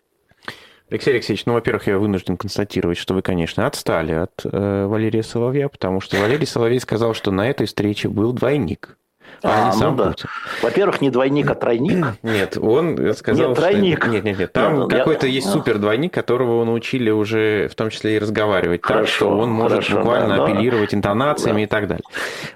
[0.89, 5.69] Алексей Алексеевич, ну, во-первых, я вынужден констатировать, что вы, конечно, отстали от э, Валерия Соловья,
[5.69, 8.97] потому что Валерий Соловей сказал, что на этой встрече был двойник.
[9.43, 10.09] А, а ну да.
[10.09, 10.29] Путин.
[10.61, 12.05] Во-первых, не двойник, а тройник.
[12.23, 14.03] Нет, он сказал, нет, тройник.
[14.03, 14.11] Что...
[14.11, 14.53] Нет, нет, нет.
[14.53, 15.33] Там нет, какой-то я...
[15.33, 19.37] есть супер двойник, которого он учили уже, в том числе и разговаривать хорошо, так, что
[19.37, 21.63] он может хорошо, буквально да, апеллировать интонациями да.
[21.63, 22.03] и так далее.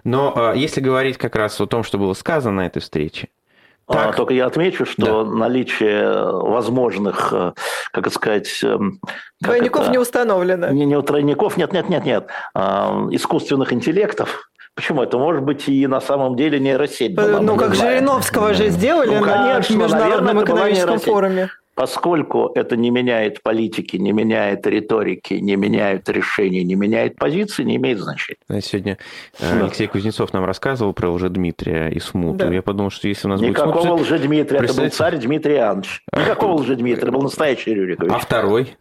[0.04, 3.30] Но а, если говорить как раз о том, что было сказано на этой встрече,
[3.88, 4.08] так.
[4.10, 5.30] А, только я отмечу, что да.
[5.30, 7.54] наличие возможных, э,
[7.92, 8.64] как сказать...
[8.64, 9.92] Эм, как тройников это?
[9.92, 10.70] не установлено.
[10.72, 12.28] Не, не тройников, нет, нет, нет, нет.
[12.56, 14.50] А, искусственных интеллектов.
[14.76, 15.02] Почему?
[15.04, 17.16] Это может быть и на самом деле нейросеть.
[17.16, 21.50] Была, ну, как Жириновского же сделали ну, конечно, на Международном наверное, экономическом форуме.
[21.76, 27.76] Поскольку это не меняет политики, не меняет риторики, не меняет решений, не меняет позиции, не
[27.76, 28.38] имеет значения.
[28.62, 28.98] Сегодня
[29.40, 29.66] э, да.
[29.66, 32.40] Алексей Кузнецов нам рассказывал про лжедмитрия и смуту.
[32.40, 32.54] Да.
[32.54, 34.04] Я подумал, что если у нас Никакого будет смута...
[34.04, 36.02] лжедмитрия, это был царь Дмитрий Иоаннович.
[36.14, 38.12] Никакого а, лжедмитрия, был настоящий Рюрикович.
[38.14, 38.78] А второй?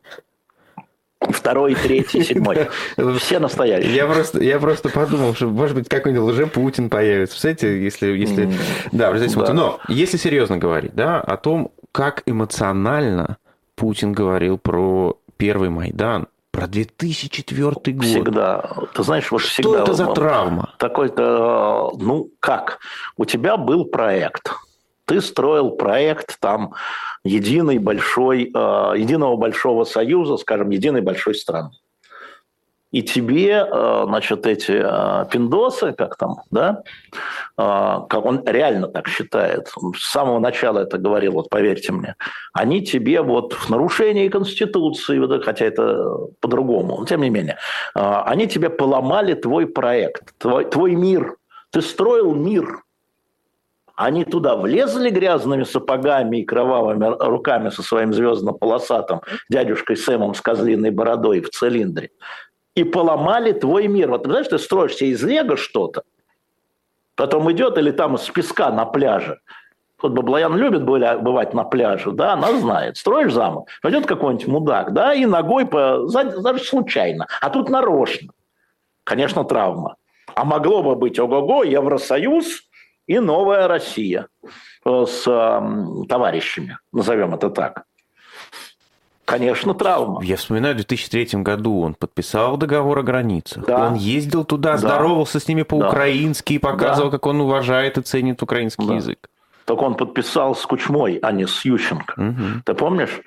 [1.44, 2.70] Второй, третий, седьмой.
[3.18, 3.94] Все настоящие.
[3.94, 7.35] Я просто, я просто подумал, что, может быть, какой-нибудь лже-Путин появится.
[7.35, 8.07] Представляете, если...
[8.16, 8.50] если...
[8.92, 9.52] Да, да.
[9.52, 13.37] Но если серьезно говорить, да, о том, как эмоционально
[13.76, 18.04] Путин говорил про первый Майдан, про 2004 год.
[18.07, 18.70] Всегда.
[18.94, 19.83] Ты знаешь, вот что всегда...
[19.83, 20.72] это за травма?
[20.78, 22.78] Такой-то, ну, как?
[23.18, 24.50] У тебя был проект.
[25.06, 26.74] Ты строил проект там
[27.24, 31.70] единой большой, э, единого большого союза, скажем, единой большой страны.
[32.90, 36.82] И тебе, э, значит, эти э, пиндосы, как там, да,
[37.56, 42.16] как он реально так считает, с самого начала это говорил, вот поверьте мне,
[42.52, 46.04] они тебе вот в нарушении Конституции, хотя это
[46.40, 47.58] по-другому, но тем не менее,
[47.94, 51.36] они тебе поломали твой проект, твой, твой мир.
[51.70, 52.83] Ты строил мир,
[53.96, 60.90] они туда влезли грязными сапогами и кровавыми руками со своим звездно-полосатым дядюшкой Сэмом с козлиной
[60.90, 62.11] бородой в цилиндре
[62.74, 64.11] и поломали твой мир.
[64.11, 66.02] Вот знаешь, ты строишь себе из лего что-то,
[67.14, 69.38] потом идет или там из песка на пляже.
[70.02, 72.96] Вот Баблоян любит бывать на пляже, да, она знает.
[72.98, 78.33] Строишь замок, пойдет какой-нибудь мудак, да, и ногой, по, даже случайно, а тут нарочно.
[79.04, 79.96] Конечно, травма.
[80.35, 82.64] А могло бы быть, ого-го, Евросоюз,
[83.06, 84.28] и новая Россия
[84.84, 85.24] э, с
[86.08, 87.84] товарищами, назовем это так.
[89.24, 90.22] Конечно, травма.
[90.22, 93.64] Я вспоминаю, в 2003 году он подписал договор о границах.
[93.64, 93.88] Да.
[93.88, 94.78] Он ездил туда, да.
[94.78, 97.16] здоровался с ними по-украински и показывал, да.
[97.16, 98.94] как он уважает и ценит украинский да.
[98.96, 99.30] язык.
[99.64, 102.20] Так он подписал с Кучмой, а не с Ющенко.
[102.20, 102.62] Угу.
[102.66, 103.22] Ты помнишь?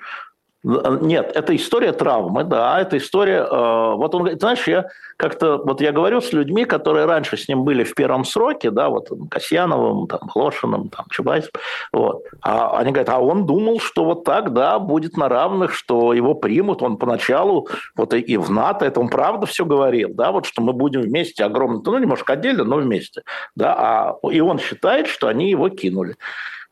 [0.68, 3.38] Нет, это история травмы, да, это история...
[3.38, 5.56] Э, вот он говорит, знаешь, я как-то...
[5.64, 9.08] Вот я говорю с людьми, которые раньше с ним были в первом сроке, да, вот
[9.30, 11.52] Касьяновым, там, Глошиным, там, Чубайсом,
[11.90, 12.22] вот.
[12.42, 16.34] А они говорят, а он думал, что вот так, да, будет на равных, что его
[16.34, 16.82] примут.
[16.82, 20.74] Он поначалу, вот и в НАТО, это он правда все говорил, да, вот что мы
[20.74, 23.22] будем вместе огромно, ну, немножко отдельно, но вместе,
[23.56, 23.74] да,
[24.22, 26.16] а, и он считает, что они его кинули,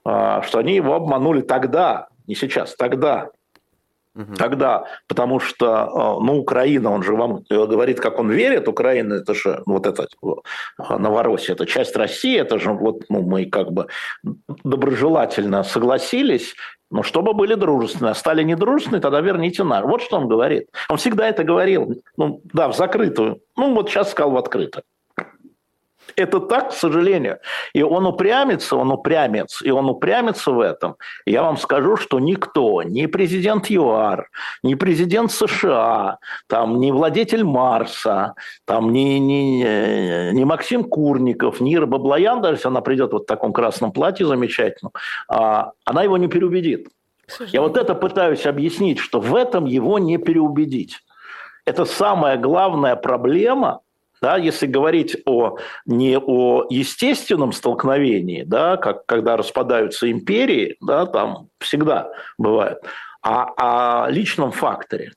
[0.04, 3.30] а, что они его обманули тогда, не сейчас, тогда,
[4.16, 4.34] Угу.
[4.36, 9.14] Тогда, потому что, э, ну, Украина, он же вам э, говорит, как он верит, Украина,
[9.14, 13.72] это же вот это э, Новороссия, это часть России, это же вот ну, мы как
[13.72, 13.88] бы
[14.64, 16.54] доброжелательно согласились,
[16.90, 19.84] но чтобы были дружественные, а стали недружественные, тогда верните нас.
[19.84, 20.68] Вот что он говорит.
[20.88, 22.02] Он всегда это говорил.
[22.16, 23.40] Ну, да, в закрытую.
[23.56, 24.82] Ну, вот сейчас сказал в открытую.
[26.16, 27.38] Это так, к сожалению.
[27.74, 30.96] И он упрямится, он упрямец, и он упрямится в этом.
[31.26, 34.30] Я вам скажу, что никто, ни президент ЮАР,
[34.62, 41.86] ни президент США, там, ни владетель Марса, там, ни, ни, ни Максим Курников, ни Ира
[41.86, 44.92] Баблоян, даже если она придет вот в таком красном платье замечательном,
[45.28, 46.88] а, она его не переубедит.
[47.48, 51.02] Я вот это пытаюсь объяснить, что в этом его не переубедить.
[51.66, 53.80] Это самая главная проблема,
[54.22, 61.48] да, если говорить о, не о естественном столкновении, да, как, когда распадаются империи, да, там
[61.58, 62.82] всегда бывает,
[63.22, 65.12] а о личном факторе.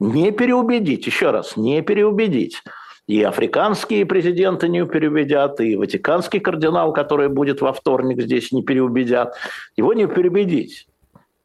[0.00, 2.62] Не переубедить, еще раз, не переубедить.
[3.08, 9.34] И африканские президенты не переубедят, и ватиканский кардинал, который будет во вторник здесь, не переубедят.
[9.76, 10.86] Его не переубедить.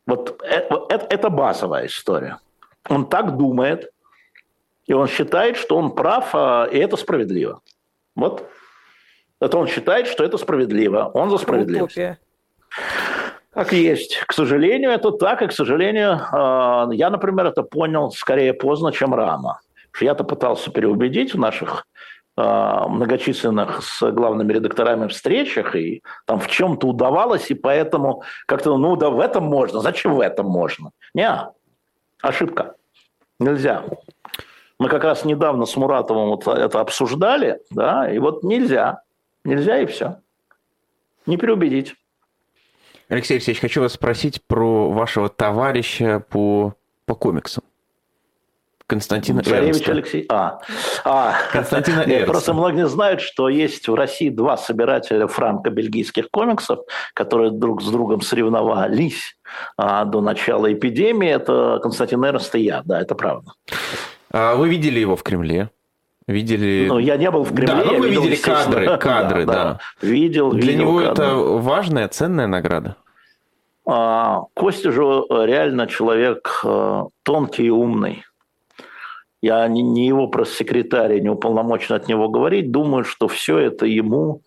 [0.06, 2.40] Вот это, это, это базовая история.
[2.90, 3.93] Он так думает,
[4.86, 7.62] и он считает, что он прав, а, и это справедливо.
[8.16, 8.50] Вот.
[9.40, 11.12] Это он считает, что это справедливо.
[11.14, 11.98] Он за справедливость.
[11.98, 12.20] Утопия.
[13.52, 14.18] Как есть.
[14.26, 19.14] К сожалению, это так, и, к сожалению, а, я, например, это понял скорее поздно, чем
[19.14, 19.60] рано.
[20.00, 21.86] Я-то пытался переубедить в наших
[22.36, 28.96] а, многочисленных с главными редакторами встречах, и там в чем-то удавалось, и поэтому как-то, ну
[28.96, 30.90] да, в этом можно, зачем в этом можно?
[31.14, 31.30] Не,
[32.22, 32.74] ошибка,
[33.40, 33.84] нельзя.
[34.84, 39.00] Мы как раз недавно с Муратовым вот это обсуждали, да, и вот нельзя,
[39.46, 40.18] нельзя и все.
[41.26, 41.96] Не переубедить.
[43.08, 46.74] Алексей Алексеевич, хочу вас спросить про вашего товарища по,
[47.06, 47.64] по комиксам.
[48.86, 49.92] Константина Эрнста.
[49.94, 50.26] Алексей.
[50.28, 50.60] А,
[51.06, 51.34] а.
[51.54, 52.26] Константина Эрнста.
[52.26, 56.80] Просто многие знают, что есть в России два собирателя франко-бельгийских комиксов,
[57.14, 59.38] которые друг с другом соревновались
[59.78, 61.30] а, до начала эпидемии.
[61.30, 63.54] Это Константин Эрнст и я, да, это правда.
[64.34, 65.70] А вы видели его в Кремле?
[66.26, 66.88] Видели...
[66.88, 67.84] Ну, я не был в Кремле.
[67.84, 69.54] Да, но вы видел, видели кадры, кадры, да.
[69.54, 69.80] да.
[70.02, 71.12] Видел, Для видел него кадры.
[71.12, 72.96] это важная, ценная награда?
[73.86, 78.24] А, Костя же реально человек э, тонкий и умный.
[79.42, 82.72] Я не, не его пресс-секретарь, не уполномочен от него говорить.
[82.72, 84.42] Думаю, что все это ему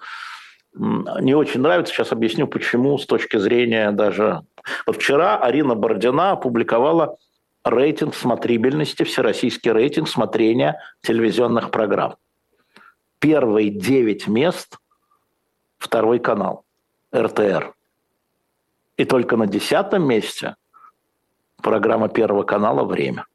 [0.74, 1.92] не очень нравится.
[1.92, 4.42] Сейчас объясню, почему с точки зрения даже...
[4.86, 7.18] Вот вчера Арина Бородина опубликовала
[7.66, 12.16] рейтинг смотрибельности, всероссийский рейтинг смотрения телевизионных программ.
[13.18, 14.78] Первые девять мест–
[15.78, 16.64] второй канал,
[17.14, 17.74] РТР.
[18.96, 20.54] И только на десятом месте
[21.60, 23.26] программа Первого канала «Время».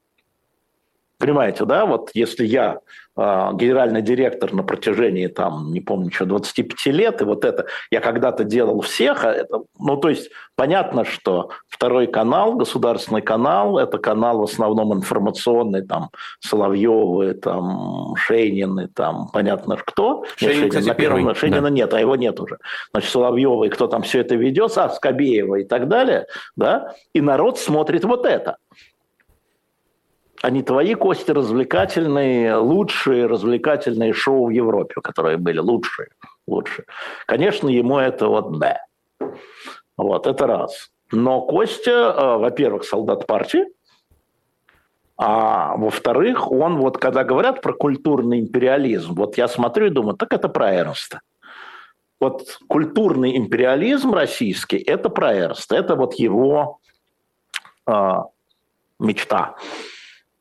[1.21, 2.79] Понимаете, да, вот если я
[3.15, 3.21] э,
[3.53, 8.43] генеральный директор на протяжении, там, не помню, что, 25 лет, и вот это я когда-то
[8.43, 14.39] делал всех, а это, ну, то есть понятно, что второй канал, государственный канал, это канал
[14.39, 20.25] в основном информационный, там, Соловьевы, там, Шейнины, там, понятно, кто.
[20.37, 21.35] Шейнин, нет, кстати, первый.
[21.35, 21.69] Шейнина да.
[21.69, 22.57] нет, а его нет уже.
[22.93, 27.21] Значит, Соловьева, и кто там все это ведет, а, Скобеева и так далее, да, и
[27.21, 28.57] народ смотрит вот это
[30.49, 36.09] не твои кости развлекательные, лучшие развлекательные шоу в Европе, которые были лучшие.
[36.47, 36.85] лучшие.
[37.27, 38.79] Конечно, ему это вот да.
[39.97, 40.89] Вот, это раз.
[41.11, 43.65] Но Костя, э, во-первых, солдат партии,
[45.17, 50.33] а во-вторых, он вот, когда говорят про культурный империализм, вот я смотрю и думаю, так
[50.33, 51.21] это про Эрнста.
[52.19, 56.79] Вот культурный империализм российский– это про Эрнста, это вот его
[57.85, 58.13] э,
[58.99, 59.55] мечта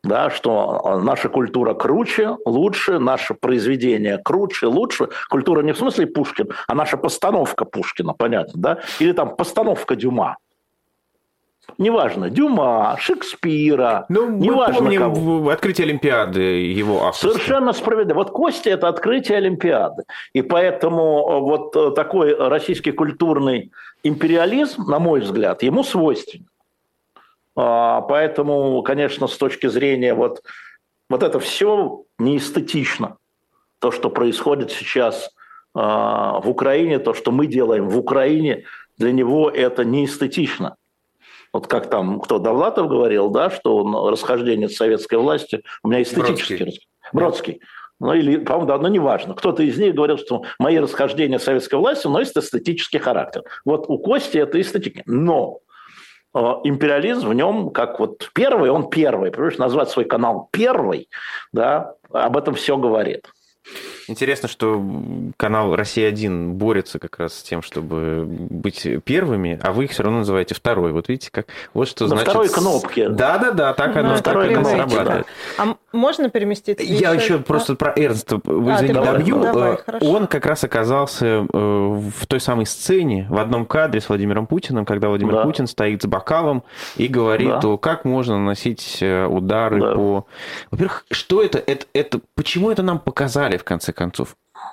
[0.03, 5.09] да, что наша культура круче, лучше, наше произведение круче, лучше.
[5.29, 8.79] Культура не в смысле Пушкин, а наша постановка Пушкина, понятно, да?
[8.99, 10.37] Или там постановка Дюма.
[11.79, 15.51] Неважно, Дюма, Шекспира, ну, неважно помним кого.
[15.51, 17.29] открытие Олимпиады его авторства.
[17.31, 18.19] Совершенно справедливо.
[18.19, 20.03] Вот Костя– это открытие Олимпиады.
[20.33, 23.71] И поэтому э, вот э, такой российский культурный
[24.03, 26.47] империализм, на мой взгляд, ему свойственен.
[27.63, 30.43] А, поэтому, конечно, с точки зрения вот,
[31.11, 33.19] вот это все неэстетично.
[33.81, 35.31] То, что происходит сейчас
[35.75, 38.65] а, в Украине, то, что мы делаем в Украине,
[38.97, 40.77] для него это неэстетично.
[41.53, 46.01] Вот как там кто Довлатов говорил, да, что он, расхождение с советской властью у меня
[46.01, 46.57] эстетический.
[46.57, 46.89] Бродский.
[47.13, 47.61] Бродский.
[47.99, 49.35] Ну или, по-моему, да, но неважно.
[49.35, 53.43] Кто-то из них говорил, что мои расхождения с советской властью носят эстетический характер.
[53.67, 55.03] Вот у Кости это эстетический.
[55.05, 55.61] Но
[56.35, 61.09] империализм в нем как вот первый, он первый, понимаешь, назвать свой канал первый,
[61.53, 63.29] да, об этом все говорит.
[64.11, 64.85] Интересно, что
[65.37, 70.19] канал «Россия-1» борется как раз с тем, чтобы быть первыми, а вы их все равно
[70.19, 70.91] называете второй.
[70.93, 72.29] Вот видите, как вот что На значит...
[72.29, 73.09] второй кнопке.
[73.09, 75.27] Да-да-да, так оно, так оно срабатывает.
[75.57, 75.65] Да.
[75.65, 76.81] А можно переместить?
[76.81, 77.45] Я еще да?
[77.45, 79.41] просто про Эрнста, вы а, добью.
[79.41, 84.09] Давай, э, Он как раз оказался э, в той самой сцене, в одном кадре с
[84.09, 85.43] Владимиром Путиным, когда Владимир да.
[85.45, 86.65] Путин стоит с бокалом
[86.97, 87.77] и говорит, да.
[87.77, 89.95] как можно наносить э, удары да.
[89.95, 90.27] по...
[90.73, 91.59] Во-первых, что это?
[91.59, 91.87] это?
[91.93, 94.00] Это Почему это нам показали, в конце концов?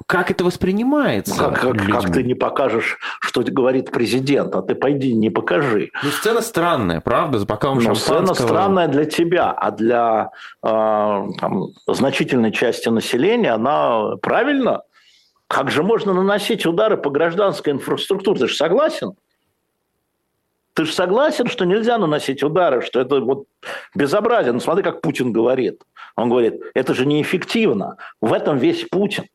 [0.05, 1.35] Как это воспринимается?
[1.35, 5.89] Как, как, как ты не покажешь, что говорит президент, а ты пойди не покажи.
[6.03, 10.31] Ну, сцена странная, правда, с бокалом ну, Сцена странная для тебя, а для
[10.63, 14.83] э, там, значительной части населения она правильно.
[15.47, 18.39] Как же можно наносить удары по гражданской инфраструктуре?
[18.39, 19.13] Ты же согласен?
[20.77, 23.47] Ты же согласен, что нельзя наносить удары, что это вот
[23.95, 24.53] безобразие.
[24.53, 25.81] Ну, смотри, как Путин говорит.
[26.15, 27.97] Он говорит, это же неэффективно.
[28.21, 29.25] В этом весь Путин.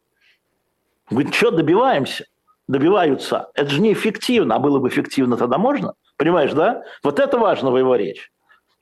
[1.11, 2.27] Говорит, что добиваемся?
[2.69, 3.51] Добиваются.
[3.55, 4.55] Это же неэффективно.
[4.55, 5.95] А было бы эффективно, тогда можно?
[6.17, 6.85] Понимаешь, да?
[7.03, 8.31] Вот это важно в его речи.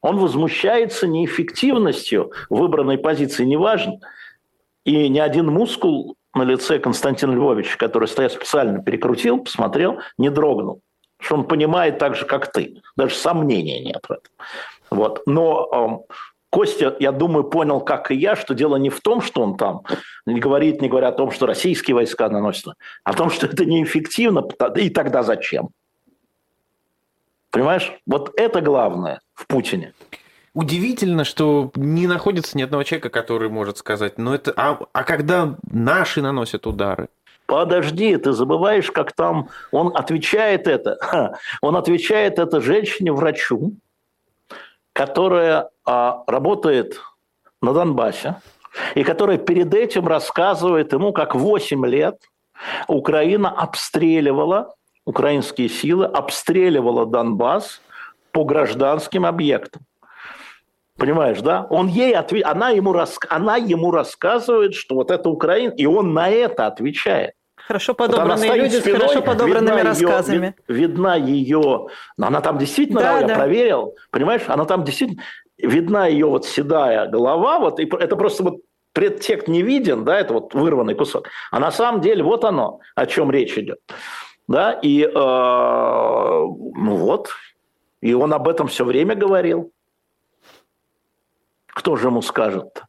[0.02, 4.00] Он возмущается неэффективностью выбранной позиции, неважно.
[4.84, 10.82] И ни один мускул на лице Константина Львовича, который стоя специально перекрутил, посмотрел, не дрогнул.
[11.20, 12.82] Что он понимает так же, как ты.
[12.96, 14.32] Даже сомнения нет в этом.
[14.90, 15.22] Вот.
[15.26, 16.06] Но
[16.50, 19.82] Костя, я думаю, понял, как и я, что дело не в том, что он там
[20.26, 23.64] не говорит, не говоря о том, что российские войска наносят, а о том, что это
[23.64, 24.44] неэффективно,
[24.76, 25.68] и тогда зачем?
[27.50, 27.92] Понимаешь?
[28.04, 29.92] Вот это главное в Путине.
[30.52, 35.56] Удивительно, что не находится ни одного человека, который может сказать, ну это, а, а когда
[35.70, 37.08] наши наносят удары?
[37.50, 41.36] Подожди, ты забываешь, как там он отвечает это.
[41.62, 43.72] Он отвечает это женщине-врачу,
[44.92, 47.00] которая а, работает
[47.60, 48.36] на Донбассе,
[48.94, 52.22] и которая перед этим рассказывает ему, как 8 лет
[52.86, 54.72] Украина обстреливала,
[55.04, 57.80] украинские силы обстреливала Донбасс
[58.30, 59.82] по гражданским объектам.
[60.96, 61.66] Понимаешь, да?
[61.68, 62.42] Он ей отве...
[62.42, 63.18] она, ему рас...
[63.28, 67.34] она ему рассказывает, что вот это Украина, и он на это отвечает.
[67.70, 70.56] Хорошо подобранные вот люди спиной, с хорошо подобранными видна рассказами.
[70.66, 71.86] Ее, видна ее...
[72.18, 73.34] Она там действительно, да, я да.
[73.36, 75.22] проверил, понимаешь, она там действительно...
[75.56, 78.56] Видна ее вот седая голова, вот, и это просто вот
[78.92, 81.28] предтекст не виден, да, это вот вырванный кусок.
[81.52, 83.78] А на самом деле вот оно, о чем речь идет.
[84.48, 87.28] Да, и э, ну вот,
[88.00, 89.70] и он об этом все время говорил.
[91.68, 92.82] Кто же ему скажет?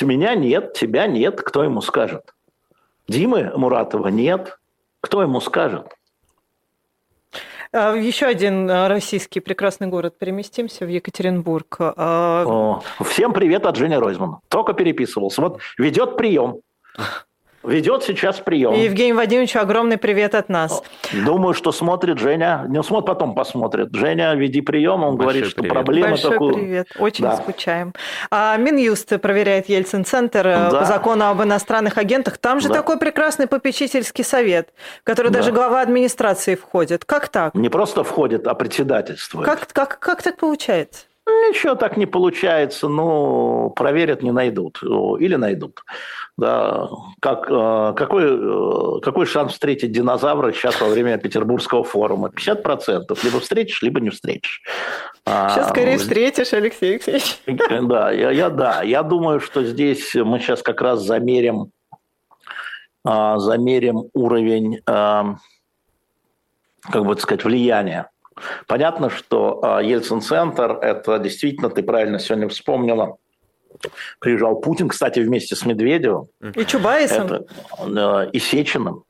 [0.00, 2.35] Меня нет, тебя нет, кто ему скажет?
[3.08, 4.58] Димы Муратова нет.
[5.00, 5.94] Кто ему скажет?
[7.72, 10.18] А, Еще один а, российский прекрасный город.
[10.18, 11.76] Переместимся в Екатеринбург.
[11.78, 14.40] А, О, всем привет от Жени Ройзмана.
[14.48, 15.42] Только переписывался.
[15.42, 16.60] Вот ведет прием
[17.66, 18.74] ведет сейчас прием.
[18.74, 20.82] И Евгению Вадимовичу огромный привет от нас.
[21.12, 22.64] Думаю, что смотрит Женя.
[22.68, 23.94] Не смотрит, потом посмотрит.
[23.94, 25.04] Женя, веди прием.
[25.04, 25.74] Он Большой говорит, что привет.
[25.74, 26.54] проблема Большой такую.
[26.54, 26.88] привет.
[26.98, 27.36] Очень да.
[27.36, 27.94] скучаем.
[28.30, 30.80] А Минюст проверяет Ельцин-центр э, да.
[30.80, 32.38] по закону об иностранных агентах.
[32.38, 32.74] Там же да.
[32.74, 35.40] такой прекрасный попечительский совет, в который да.
[35.40, 37.04] даже глава администрации входит.
[37.04, 37.54] Как так?
[37.54, 39.46] Не просто входит, а председательствует.
[39.46, 41.06] Как, как, как так получается?
[41.26, 44.80] Ничего так не получается, но проверят, не найдут.
[44.82, 45.82] Или найдут.
[46.36, 46.88] Да,
[47.20, 52.28] как, э, какой, э, какой шанс встретить динозавра сейчас во время Петербургского форума?
[52.28, 53.24] 50%.
[53.24, 54.62] Либо встретишь, либо не встретишь.
[55.24, 57.40] Сейчас а, скорее встретишь, Алексей Алексеевич.
[57.88, 61.72] Да, я, я, да, я думаю, что здесь мы сейчас как раз замерим,
[63.04, 65.36] а, замерим уровень, а,
[66.82, 68.10] как бы сказать, влияния.
[68.66, 73.16] Понятно, что Ельцин-центр– это действительно, ты правильно сегодня вспомнила,
[74.20, 76.28] приезжал Путин, кстати, вместе с Медведевым.
[76.54, 77.26] И Чубайсом.
[77.26, 77.46] Это,
[77.80, 79.05] э, и Сечиным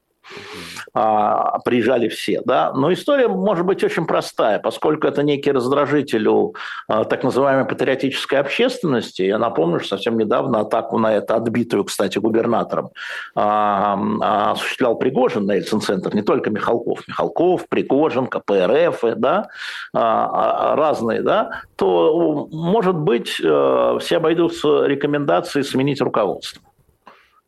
[0.94, 2.42] а, приезжали все.
[2.44, 2.72] Да?
[2.72, 6.54] Но история может быть очень простая, поскольку это некий раздражитель у
[6.88, 9.22] а, так называемой патриотической общественности.
[9.22, 12.90] Я напомню, что совсем недавно атаку на это, отбитую, кстати, губернатором,
[13.34, 17.06] а, а, осуществлял Пригожин на Ельцин-центр, не только Михалков.
[17.06, 19.48] Михалков, Пригожин, КПРФ, да?
[19.92, 21.62] а, а, разные, да?
[21.76, 26.62] то, может быть, э, все обойдутся рекомендацией сменить руководство.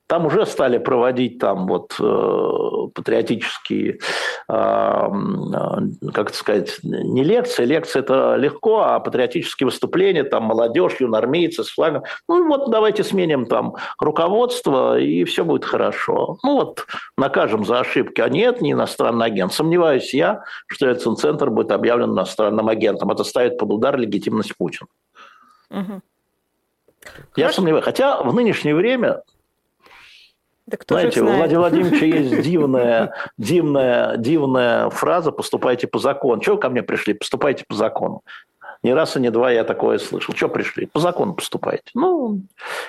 [0.08, 3.98] Там уже стали проводить там вот э, патриотические,
[4.48, 10.96] э, э, как это сказать, не лекции, лекции это легко, а патриотические выступления, там молодежь,
[11.00, 12.04] юнормейцы с флагом.
[12.26, 16.38] Ну вот давайте сменим там руководство, и все будет хорошо.
[16.42, 16.86] Ну вот
[17.18, 18.22] накажем за ошибки.
[18.22, 19.52] А нет, не иностранный агент.
[19.52, 23.10] Сомневаюсь я, что Ельцин-центр будет объявлен иностранным агентом.
[23.10, 24.88] Это ставит под удар легитимность Путина.
[25.70, 26.00] Угу.
[27.36, 27.84] Я сомневаюсь.
[27.84, 29.22] Хотя в нынешнее время
[30.68, 36.42] Да кто Знаете, у Владимира Владимировича есть дивная, дивная, дивная фраза «поступайте по закону».
[36.42, 37.14] Чего вы ко мне пришли?
[37.14, 38.22] Поступайте по закону.
[38.82, 40.34] Ни раз и не два я такое слышал.
[40.34, 40.86] Что пришли?
[40.86, 41.90] По закону поступайте.
[41.94, 42.42] Ну,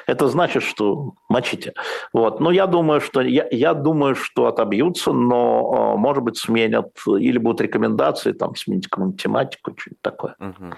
[0.07, 1.73] это значит, что мочите.
[2.11, 2.41] Вот.
[2.41, 7.61] Но я думаю, что, я, я думаю, что отобьются, но, может быть, сменят или будут
[7.61, 10.35] рекомендации, там, сменить какую-нибудь тематику, что-нибудь такое.
[10.39, 10.75] Угу.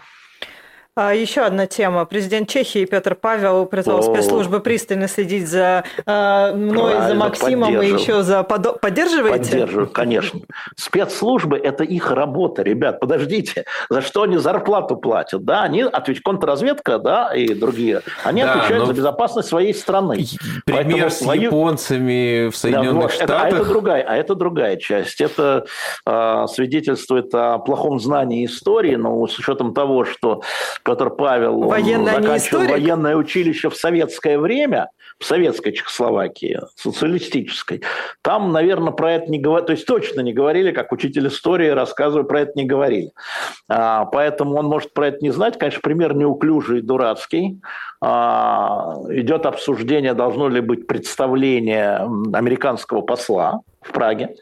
[1.04, 2.06] А, еще одна тема.
[2.06, 8.22] Президент Чехии Петр Павел призвал спецслужбы пристально следить за э, мной, за Максимом и еще
[8.22, 8.44] за...
[8.44, 8.74] Подо...
[8.74, 9.52] Поддерживаете?
[9.52, 10.42] Поддерживаю, конечно.
[10.76, 13.00] Спецслужбы– это их работа, ребят.
[13.00, 15.44] Подождите, за что они зарплату платят?
[15.44, 18.02] Да, они отвечают, контрразведка, да, и другие.
[18.24, 20.18] Они да, отвечают за безопасность своей страны.
[20.66, 21.42] Пример Поэтому с свою...
[21.44, 23.30] японцами в Соединенных да, Штатах.
[23.30, 25.20] Это, а, это другая, а это другая часть.
[25.20, 25.66] Это
[26.06, 30.42] э, свидетельствует о плохом знании истории, но с учетом того, что
[30.92, 34.90] Петр Павел Военное заканчивал военное училище в советское время,
[35.20, 37.82] в советской Чехословакии, социалистической.
[38.22, 42.28] Там, наверное, про это не говорили, то есть точно не говорили, как учитель истории рассказывает,
[42.28, 43.12] про это не говорили.
[43.70, 45.58] А, поэтому он может про это не знать.
[45.58, 47.62] Конечно, пример неуклюжий, дурацкий.
[48.02, 52.02] А, идет обсуждение, должно ли быть представление
[52.34, 54.36] американского посла в Праге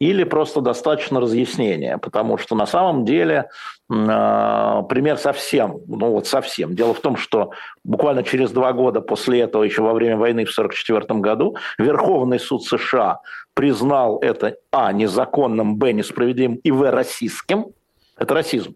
[0.00, 3.50] или просто достаточно разъяснения, потому что на самом деле
[3.90, 6.74] э, пример совсем, ну вот совсем.
[6.74, 7.50] Дело в том, что
[7.84, 12.64] буквально через два года после этого, еще во время войны в 1944 году, Верховный суд
[12.64, 13.20] США
[13.54, 14.90] признал это а.
[14.92, 15.92] незаконным, б.
[15.92, 16.90] несправедливым и в.
[16.90, 17.66] расистским.
[18.16, 18.74] Это расизм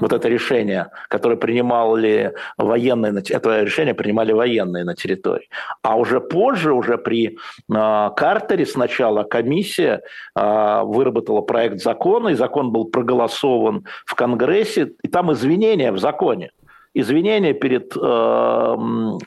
[0.00, 5.48] вот это решение, которое принимали военные, это решение принимали военные на территории.
[5.82, 7.36] А уже позже, уже при
[7.72, 10.02] э, Картере сначала комиссия
[10.36, 16.50] э, выработала проект закона, и закон был проголосован в Конгрессе, и там извинения в законе
[16.94, 18.76] извинения перед э,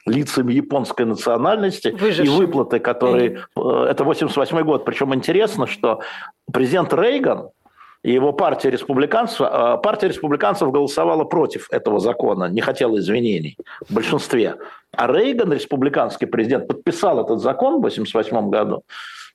[0.05, 2.25] лицами японской национальности Выжившим.
[2.25, 3.43] и выплаты, которые...
[3.57, 4.85] Э, это 88 год.
[4.85, 5.99] Причем интересно, что
[6.51, 7.49] президент Рейган
[8.03, 13.93] и его партия республиканцев, а, партия республиканцев голосовала против этого закона, не хотела извинений в
[13.93, 14.55] большинстве.
[14.95, 18.83] А Рейган, республиканский президент, подписал этот закон в 1988 году,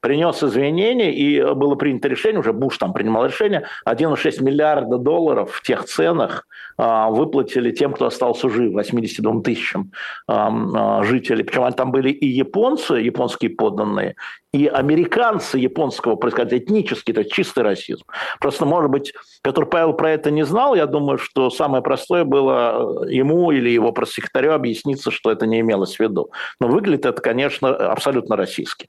[0.03, 5.63] принес извинения, и было принято решение, уже Буш там принимал решение, 1,6 миллиарда долларов в
[5.63, 6.45] тех ценах
[6.77, 9.93] а, выплатили тем, кто остался жив, 82 тысячам
[10.27, 11.45] а, жителей.
[11.45, 14.17] Причем там были и японцы, японские подданные,
[14.53, 18.05] и американцы японского происхождения, этнический, это чистый расизм.
[18.41, 23.07] Просто, может быть, Петр Павел про это не знал, я думаю, что самое простое было
[23.09, 26.33] ему или его пресс-секретарю объясниться, что это не имелось в виду.
[26.59, 28.89] Но выглядит это, конечно, абсолютно российски.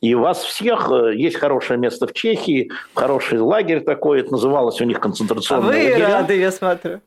[0.00, 4.80] И у вас всех э, есть хорошее место в Чехии, хороший лагерь такой, это называлось
[4.80, 5.80] у них концентрационный лагерь.
[5.80, 6.18] А вы лагеря.
[6.18, 7.00] рады, я смотрю.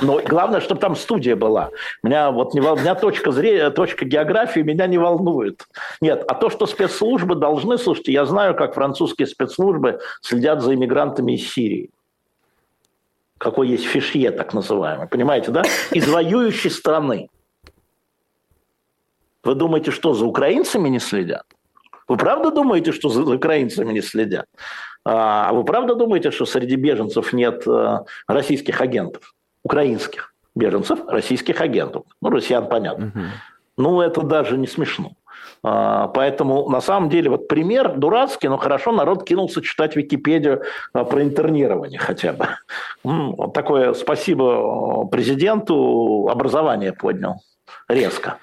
[0.00, 1.70] Но главное, чтобы там студия была.
[2.02, 5.66] Меня вот не, меня точка зрения, точка географии меня не волнует.
[6.00, 11.32] Нет, а то, что спецслужбы должны, слушайте, я знаю, как французские спецслужбы следят за иммигрантами
[11.32, 11.90] из Сирии
[13.38, 15.62] какой есть фишье, так называемый, понимаете, да?
[15.92, 17.28] Из воюющей страны.
[19.44, 21.44] Вы думаете, что за украинцами не следят?
[22.08, 24.46] Вы правда думаете, что за украинцами не следят?
[25.04, 29.34] А вы правда думаете, что среди беженцев нет э, российских агентов?
[29.62, 32.04] Украинских беженцев, российских агентов.
[32.20, 33.06] Ну, россиян понятно.
[33.06, 33.24] Угу.
[33.76, 35.12] Ну, это даже не смешно.
[35.62, 41.04] А, поэтому на самом деле вот пример дурацкий, но хорошо народ кинулся читать Википедию а,
[41.04, 42.48] про интернирование хотя бы.
[43.04, 47.42] Вот такое спасибо э, президенту образование поднял
[47.88, 48.38] резко.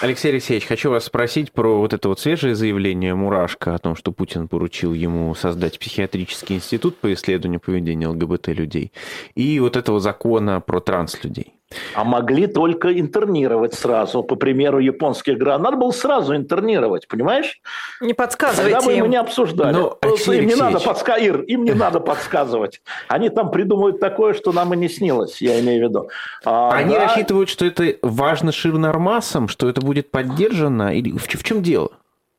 [0.00, 4.12] Алексей Алексеевич, хочу вас спросить про вот это вот свежее заявление Мурашко о том, что
[4.12, 8.92] Путин поручил ему создать психиатрический институт по исследованию поведения ЛГБТ-людей
[9.34, 11.57] и вот этого закона про транс-людей.
[11.94, 15.62] А могли только интернировать сразу, по примеру японских гранат.
[15.62, 17.60] Надо было сразу интернировать, понимаешь?
[18.00, 19.72] Не подсказывайте Тогда бы мы не обсуждали.
[19.74, 22.80] Но, ну, им не надо подсказывать, Ир, им не надо подсказывать.
[23.08, 26.08] Они там придумывают такое, что нам и не снилось, я имею в виду.
[26.44, 27.06] А, Они да...
[27.06, 30.94] рассчитывают, что это важно ширнормасам, что это будет поддержано?
[30.96, 31.90] Или в, в чем дело?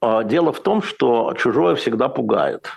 [0.02, 2.70] А, дело в том, что чужое всегда пугает.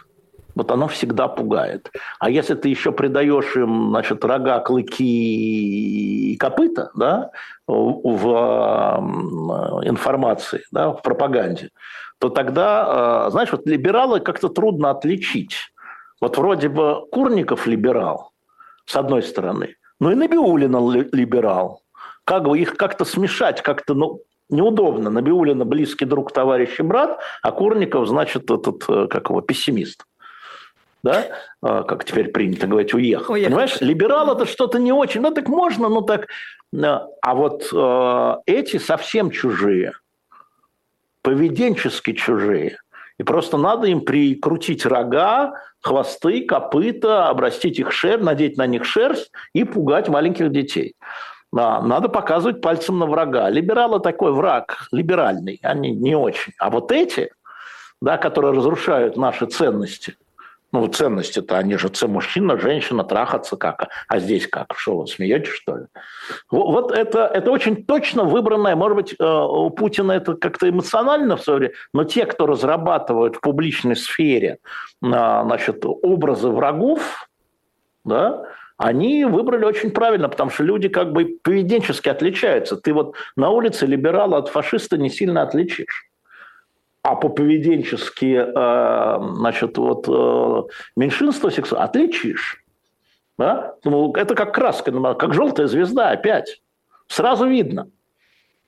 [0.54, 1.90] Вот оно всегда пугает.
[2.18, 7.30] А если ты еще придаешь им значит, рога, клыки и копыта да,
[7.66, 9.00] в
[9.84, 11.70] информации, да, в пропаганде,
[12.18, 15.56] то тогда, а, знаешь, вот либералы как-то трудно отличить.
[16.20, 18.30] Вот вроде бы Курников либерал,
[18.84, 20.78] с одной стороны, но и Набиулина
[21.12, 21.82] либерал.
[22.24, 25.10] Как бы их как-то смешать, как-то, ну, неудобно.
[25.10, 30.04] Набиулина близкий друг, товарищ и брат, а Курников, значит, этот, э, как его, пессимист
[31.02, 31.26] да,
[31.60, 33.34] а, как теперь принято говорить, уехал.
[33.34, 33.50] уехал.
[33.50, 36.28] Понимаешь, либерал это что-то не очень, ну так можно, ну так.
[36.74, 39.92] А вот э, эти совсем чужие.
[41.22, 42.78] поведенчески чужие.
[43.18, 49.30] И просто надо им прикрутить рога, хвосты, копыта, обрастить их шерсть, надеть на них шерсть
[49.52, 50.94] и пугать маленьких детей.
[51.52, 53.50] Да, надо показывать пальцем на врага.
[53.50, 56.54] Либералы такой враг, либеральный, они не очень.
[56.58, 57.30] А вот эти,
[58.00, 60.16] да, которые разрушают наши ценности,
[60.72, 63.88] ну, ценности-то, они же мужчина, женщина, трахаться как.
[64.08, 64.74] А здесь как?
[64.74, 65.84] Что, вы смеетесь, что ли?
[66.50, 68.74] Вот это, это очень точно выбранное.
[68.74, 73.36] Может быть, э, у Путина это как-то эмоционально в свое время, но те, кто разрабатывают
[73.36, 74.58] в публичной сфере
[75.00, 77.28] значит, образы врагов,
[78.04, 78.44] да,
[78.78, 82.76] они выбрали очень правильно, потому что люди как бы поведенчески отличаются.
[82.76, 86.11] Ты вот на улице либерала от фашиста не сильно отличишь.
[87.02, 90.62] А по поведенчески, э, значит, вот э,
[90.96, 92.64] меньшинство сексуальное отличишь.
[93.38, 93.74] Да?
[93.84, 96.62] Ну, это как краска, как желтая звезда опять.
[97.08, 97.88] Сразу видно.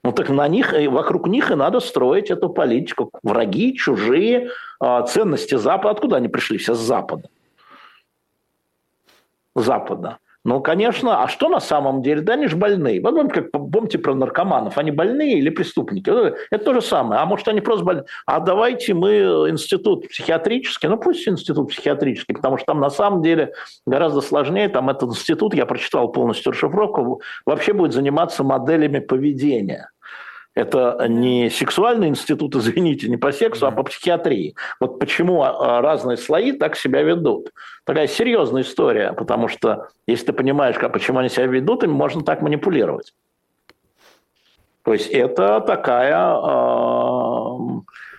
[0.03, 3.09] Ну так на них, вокруг них и надо строить эту политику.
[3.23, 4.49] Враги, чужие,
[4.83, 5.91] э, ценности Запада.
[5.91, 7.29] Откуда они пришли все с Запада?
[9.55, 10.19] Запада.
[10.45, 12.21] Ну, конечно, а что на самом деле?
[12.21, 13.01] Да они же больные.
[13.01, 16.07] Вот как помните про наркоманов, они больные или преступники?
[16.51, 17.19] Это то же самое.
[17.19, 18.05] А может, они просто больные?
[18.27, 23.53] А давайте мы институт психиатрический, ну пусть институт психиатрический, потому что там на самом деле
[23.87, 24.69] гораздо сложнее.
[24.69, 29.89] Там этот институт, я прочитал полностью расшифровку, вообще будет заниматься моделями поведения.
[30.55, 34.55] Это не сексуальный институт, извините, не по сексу, а по психиатрии.
[34.79, 37.51] Вот почему а, разные слои так себя ведут.
[37.83, 42.23] Такая серьезная история, потому что если ты понимаешь, как, почему они себя ведут, им можно
[42.23, 43.13] так манипулировать.
[44.83, 47.59] То есть это такая, э,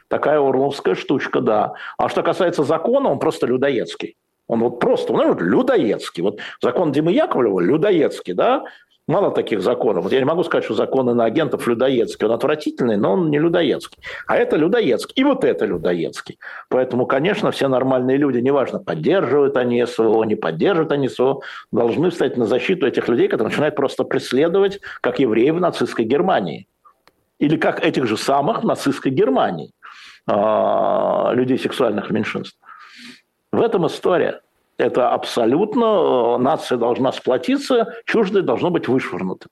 [0.09, 1.75] такая урловская штучка, да.
[1.97, 4.17] А что касается закона, он просто людоедский.
[4.49, 6.23] Он вот просто, он людоедский.
[6.23, 8.65] Вот закон Димы Яковлева людоедский, да,
[9.09, 10.03] Мало таких законов.
[10.03, 12.27] Вот я не могу сказать, что законы на агентов людоедский.
[12.27, 14.03] Он отвратительный, но он не людоедский.
[14.27, 15.15] А это людоедский.
[15.15, 16.41] И вот это людоедский.
[16.69, 21.41] Поэтому, конечно, все нормальные люди, неважно, поддерживают они СВО, не поддерживают они СВО,
[21.71, 26.67] должны встать на защиту этих людей, которые начинают просто преследовать, как евреи в нацистской Германии.
[27.39, 29.71] Или как этих же самых в нацистской Германии
[30.27, 32.59] а, людей сексуальных меньшинств.
[33.53, 34.41] В этом история.
[34.79, 39.49] Это абсолютно, э, нация должна сплотиться, чуждое должно быть вышвырнуто.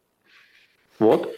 [0.98, 1.34] Вот.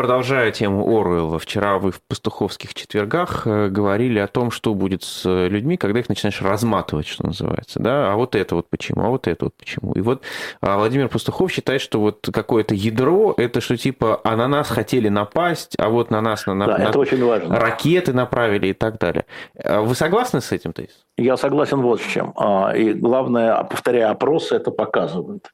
[0.00, 5.28] Продолжая тему Оруэлла, вчера вы в пастуховских четвергах э, говорили о том, что будет с
[5.28, 9.28] людьми, когда их начинаешь разматывать, что называется, да, а вот это вот почему, а вот
[9.28, 9.92] это вот почему.
[9.92, 10.22] И вот
[10.62, 15.10] а, Владимир Пастухов считает, что вот какое-то ядро, это что типа, а на нас хотели
[15.10, 17.54] напасть, а вот на нас на, да, на, это очень важно.
[17.54, 19.26] ракеты направили и так далее.
[19.62, 21.04] А вы согласны с этим, Таис?
[21.20, 22.32] Я согласен вот с чем.
[22.36, 25.50] А, и главное, повторяя опросы, это показывают.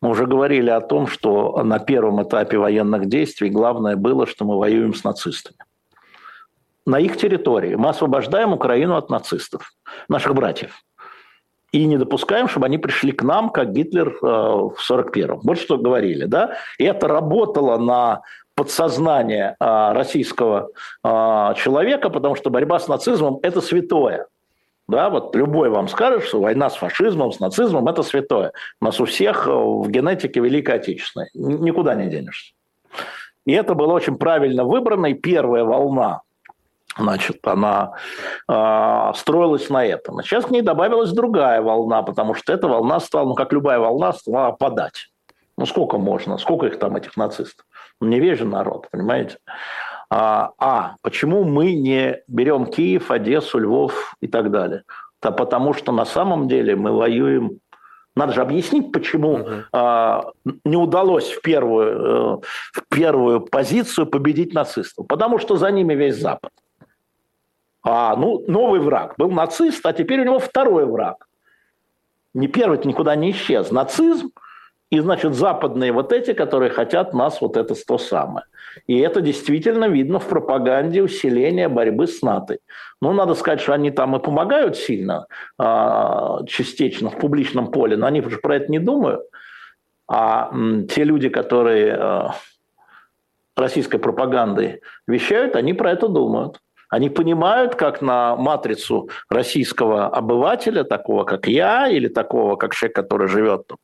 [0.00, 4.56] Мы уже говорили о том, что на первом этапе военных действий главное было, что мы
[4.56, 5.58] воюем с нацистами.
[6.86, 9.72] На их территории мы освобождаем Украину от нацистов,
[10.08, 10.70] наших братьев.
[11.72, 15.40] И не допускаем, чтобы они пришли к нам, как Гитлер э, в 41-м.
[15.42, 16.54] Вот что говорили, да?
[16.78, 18.22] И это работало на
[18.54, 20.68] подсознание э, российского
[21.02, 24.28] э, человека, потому что борьба с нацизмом– это святое.
[24.88, 28.52] Да, вот любой вам скажет, что война с фашизмом, с нацизмом– это святое.
[28.80, 31.28] У нас у всех э, в генетике Великой Отечественной.
[31.34, 32.54] Никуда не денешься.
[33.44, 35.06] И это было очень правильно выбрано.
[35.06, 36.22] И первая волна,
[36.96, 37.92] значит, она
[38.48, 40.18] э, строилась на этом.
[40.18, 43.80] А сейчас к ней добавилась другая волна, потому что эта волна стала, ну, как любая
[43.80, 45.10] волна, стала опадать.
[45.58, 46.38] Ну, сколько можно?
[46.38, 47.66] Сколько их там, этих нацистов?
[48.00, 49.36] Ну, невежен народ, понимаете?
[50.10, 54.84] А, а почему мы не берем Киев, Одессу, Львов и так далее?
[55.20, 57.58] Да потому что на самом деле мы воюем
[58.14, 59.50] надо же объяснить, почему угу.
[59.72, 60.32] а,
[60.64, 62.40] не удалось в первую, э,
[62.72, 65.06] в первую позицию победить нацистов.
[65.06, 66.50] Потому что за ними весь Запад.
[67.84, 71.28] А, ну, новый враг был нацист, а теперь у него второй враг.
[72.34, 73.70] Не первый никуда не исчез.
[73.70, 74.30] Нацизм–
[74.90, 78.46] и, значит, западные вот эти, которые хотят нас вот это то самое.
[78.86, 82.58] И это действительно видно в пропаганде усиления борьбы с НАТО.
[83.02, 85.26] Ну, надо сказать, что они там и помогают сильно,
[85.58, 89.22] а, частично в публичном поле, но они же про это не думают.
[90.10, 90.50] А
[90.88, 92.34] те люди, которые а,
[93.56, 96.60] российской пропагандой вещают, они про это думают.
[96.88, 103.28] Они понимают, как на матрицу российского обывателя, такого как я, или такого как человек, который
[103.28, 103.78] живет, там,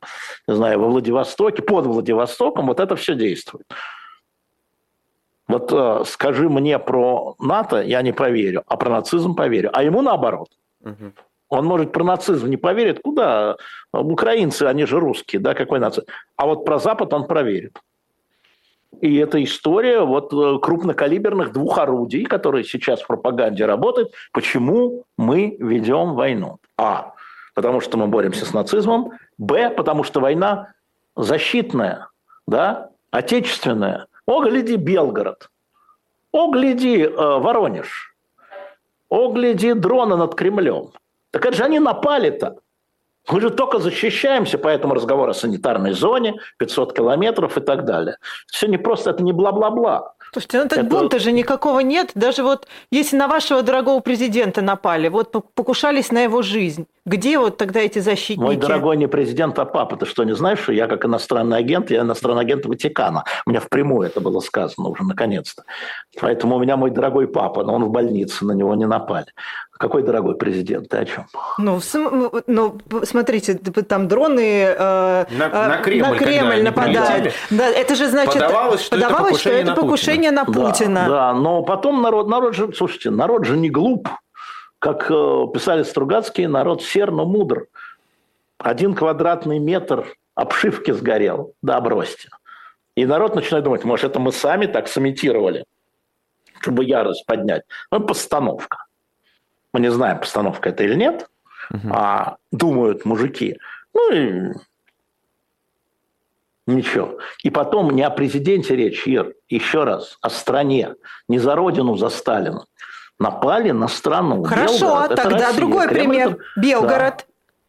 [0.48, 3.66] не знаю, во Владивостоке, под Владивостоком, вот это все действует.
[5.46, 9.70] Вот э, скажи мне про НАТО, я не поверю, а про нацизм поверю.
[9.74, 10.48] А ему наоборот.
[10.80, 11.12] Угу.
[11.50, 13.00] Он, может, про нацизм не поверит.
[13.04, 13.56] Куда?
[13.92, 16.06] Украинцы, они же русские, да, какой нацизм?
[16.36, 17.78] А вот про Запад он проверит.
[19.00, 24.12] И это история вот э, крупнокалиберных двух орудий, которые сейчас в пропаганде работают.
[24.32, 26.58] Почему мы ведем войну?
[26.76, 27.12] А.
[27.54, 29.12] Потому что мы боремся с нацизмом.
[29.38, 29.70] Б.
[29.70, 30.74] Потому что война
[31.16, 32.08] защитная,
[32.46, 34.06] да, отечественная.
[34.26, 35.50] О, гляди, Белгород.
[36.32, 38.14] О, гляди, э, Воронеж.
[39.08, 40.90] О, гляди, дроны над Кремлем.
[41.30, 42.58] Так это же они напали-то.
[43.30, 48.18] Мы же только защищаемся, поэтому разговор о санитарной зоне, 500 километров и так далее.
[48.46, 50.14] Все не просто, это не бла-бла-бла.
[50.32, 50.88] Слушайте, ну так это...
[50.88, 52.10] бунта же никакого нет.
[52.16, 57.56] Даже вот если на вашего дорогого президента напали, вот покушались на его жизнь, где вот
[57.56, 58.44] тогда эти защитники?
[58.44, 59.96] Мой дорогой не президент, а папа.
[59.96, 63.24] Ты что, не знаешь, что я как иностранный агент, я иностранный агент Ватикана.
[63.46, 65.62] У меня впрямую это было сказано уже наконец-то.
[66.20, 69.26] Поэтому у меня мой дорогой папа, но он в больнице, на него не напали.
[69.76, 70.88] Какой дорогой президент?
[70.88, 71.26] Ты о чем?
[71.58, 77.34] Ну, ну, ну смотрите, там дроны э, на, э, на Кремль, на Кремль нападают.
[77.50, 80.44] Да, это же значит, подавалось, что подавалось, это покушение, что это на, покушение Путина.
[80.44, 81.00] на Путина.
[81.00, 84.08] Да, да, но потом народ, народ же, слушайте, народ же не глуп,
[84.78, 87.66] как э, писали Стругацкие, народ сер, но мудр.
[88.58, 90.06] Один квадратный метр
[90.36, 92.28] обшивки сгорел, да, бросьте.
[92.94, 95.64] И народ начинает думать, может, это мы сами так сымитировали,
[96.60, 97.64] чтобы ярость поднять.
[97.90, 98.83] Ну, постановка
[99.74, 101.28] мы не знаем, постановка это или нет,
[101.70, 101.88] угу.
[101.92, 103.58] а думают мужики.
[103.92, 104.52] Ну и
[106.66, 107.18] ничего.
[107.42, 110.94] И потом не о президенте речь, Ир, еще раз, о стране.
[111.28, 112.64] Не за родину, за Сталина.
[113.18, 114.44] Напали на страну.
[114.44, 115.56] Хорошо, Белгород, а тогда Россия.
[115.56, 116.28] другой Кремль пример.
[116.30, 116.40] Это...
[116.56, 117.26] Белгород,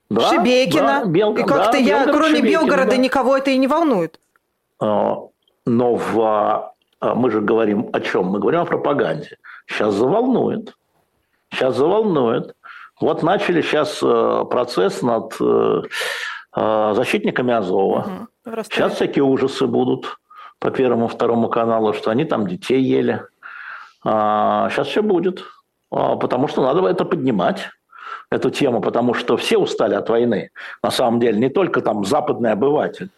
[0.10, 0.30] да.
[0.30, 1.02] Шебекина.
[1.04, 1.34] Да, Бел...
[1.34, 2.98] И как-то да, я, Белгород, кроме Шебекина, Белгорода, да.
[2.98, 4.20] никого это и не волнует.
[4.80, 5.18] А,
[5.66, 6.22] но в...
[7.00, 8.28] А, мы же говорим о чем?
[8.28, 9.38] Мы говорим о пропаганде.
[9.68, 10.76] Сейчас заволнует
[11.56, 12.56] сейчас заволнует.
[13.00, 15.82] Вот начали сейчас э, процесс над э,
[16.56, 18.28] э, защитниками Азова.
[18.46, 18.64] Угу.
[18.64, 20.18] Сейчас всякие ужасы будут
[20.60, 23.22] по Первому, Второму каналу, что они там детей ели.
[24.04, 25.44] Сейчас а, все будет.
[25.92, 27.70] А, потому что надо это поднимать
[28.30, 30.52] эту тему, потому что все устали от войны.
[30.82, 33.10] На самом деле, не только там западный обыватель.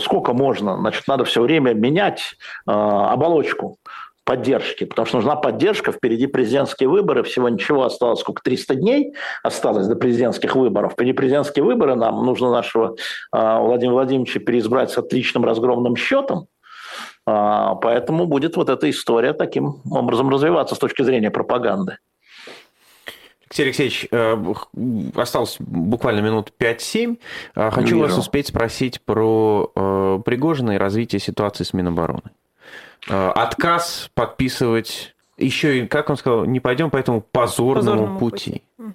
[0.00, 0.76] Сколько можно?
[0.78, 3.76] Значит, надо все время менять оболочку
[4.28, 9.86] поддержки, потому что нужна поддержка, впереди президентские выборы, всего ничего осталось, сколько, 300 дней осталось
[9.86, 10.92] до президентских выборов.
[10.92, 12.94] Впереди президентские выборы, нам нужно нашего
[13.34, 16.48] э, Владимира Владимировича переизбрать с отличным разгромным счетом,
[17.26, 21.96] э, поэтому будет вот эта история таким образом развиваться с точки зрения пропаганды.
[23.46, 24.36] Алексей Алексеевич, э,
[25.14, 27.16] осталось буквально минут 5-7.
[27.54, 28.00] Э, хочу Вижу.
[28.00, 32.30] вас успеть спросить про э, Пригожина и развитие ситуации с Минобороны.
[33.08, 38.62] Э, отказ подписывать еще и, как он сказал, не пойдем по этому позорному, позорному пути.
[38.76, 38.92] пути.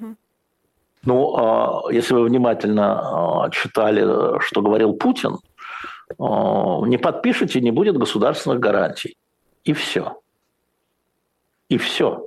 [1.06, 5.38] Ну, а, если вы внимательно а, читали, что говорил Путин,
[6.18, 9.18] а, не подпишите, не будет государственных гарантий.
[9.66, 10.20] И все.
[11.70, 12.26] И все.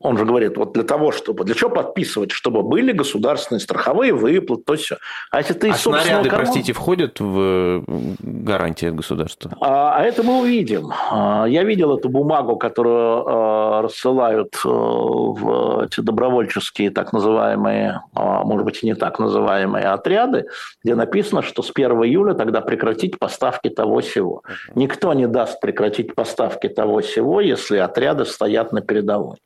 [0.00, 1.44] Он же говорит, вот для того, чтобы...
[1.44, 2.32] Для чего подписывать?
[2.32, 4.96] Чтобы были государственные страховые выплаты, то все.
[5.30, 6.50] А если ты а снаряды, кармана...
[6.50, 9.52] простите, входят в гарантии государства?
[9.60, 10.90] А, а это мы увидим.
[11.10, 18.64] А, я видел эту бумагу, которую а, рассылают э, в эти добровольческие так называемые, может
[18.64, 20.46] быть, и не так называемые отряды,
[20.82, 24.42] где написано, что с 1 июля тогда прекратить поставки того всего.
[24.74, 29.36] Никто не даст прекратить поставки того всего, если отряды стоят на передовой.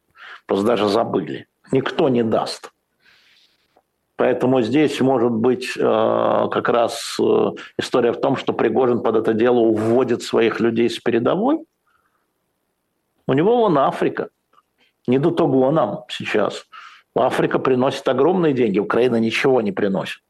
[0.47, 1.47] Просто даже забыли.
[1.73, 2.73] Никто не даст.
[4.17, 9.35] Поэтому здесь может быть э, как раз э, история в том, что Пригожин под это
[9.35, 11.65] дело уводит своих людей с передовой.
[13.27, 14.29] У него вон Африка.
[15.09, 16.67] Не до того нам сейчас.
[17.17, 20.21] Африка приносит огромные деньги, Украина ничего не приносит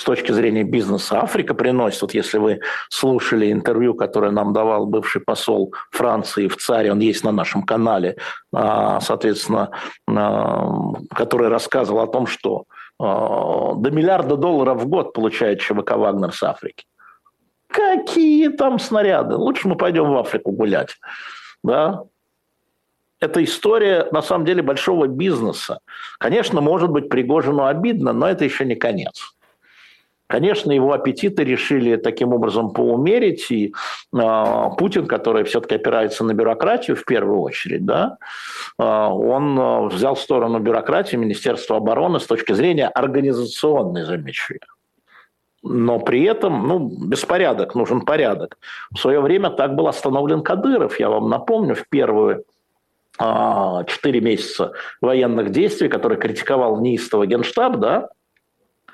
[0.00, 2.00] с точки зрения бизнеса Африка приносит.
[2.00, 7.22] Вот если вы слушали интервью, которое нам давал бывший посол Франции в ЦАРе, он есть
[7.22, 8.16] на нашем канале,
[8.50, 9.70] а, соответственно,
[10.08, 10.72] а,
[11.14, 12.64] который рассказывал о том, что
[12.98, 16.86] а, до миллиарда долларов в год получает ЧВК «Вагнер» с Африки.
[17.66, 19.36] Какие там снаряды?
[19.36, 20.96] Лучше мы пойдем в Африку гулять.
[21.62, 22.04] Да?
[23.20, 25.80] это история, на самом деле, большого бизнеса.
[26.18, 29.34] Конечно, может быть, Пригожину обидно, но это еще не конец.
[30.30, 33.74] Конечно, его аппетиты решили таким образом поумерить, и
[34.14, 38.16] э, Путин, который все-таки опирается на бюрократию в первую очередь, да,
[38.78, 44.54] э, он взял в сторону бюрократии Министерства обороны с точки зрения организационной, замечу
[45.64, 46.78] Но при этом, ну,
[47.08, 48.56] беспорядок, нужен порядок.
[48.92, 52.44] В свое время так был остановлен Кадыров, я вам напомню, в первую
[53.18, 58.10] четыре месяца военных действий, который критиковал неистово генштаб, да,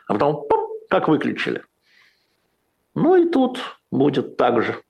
[0.09, 0.47] а потом
[0.89, 1.62] как выключили.
[2.95, 3.61] Ну и тут
[3.91, 4.82] будет так же.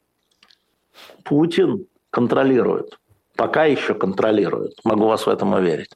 [1.25, 2.99] Путин контролирует.
[3.37, 4.79] Пока еще контролирует.
[4.85, 5.91] Могу вас в этом уверить.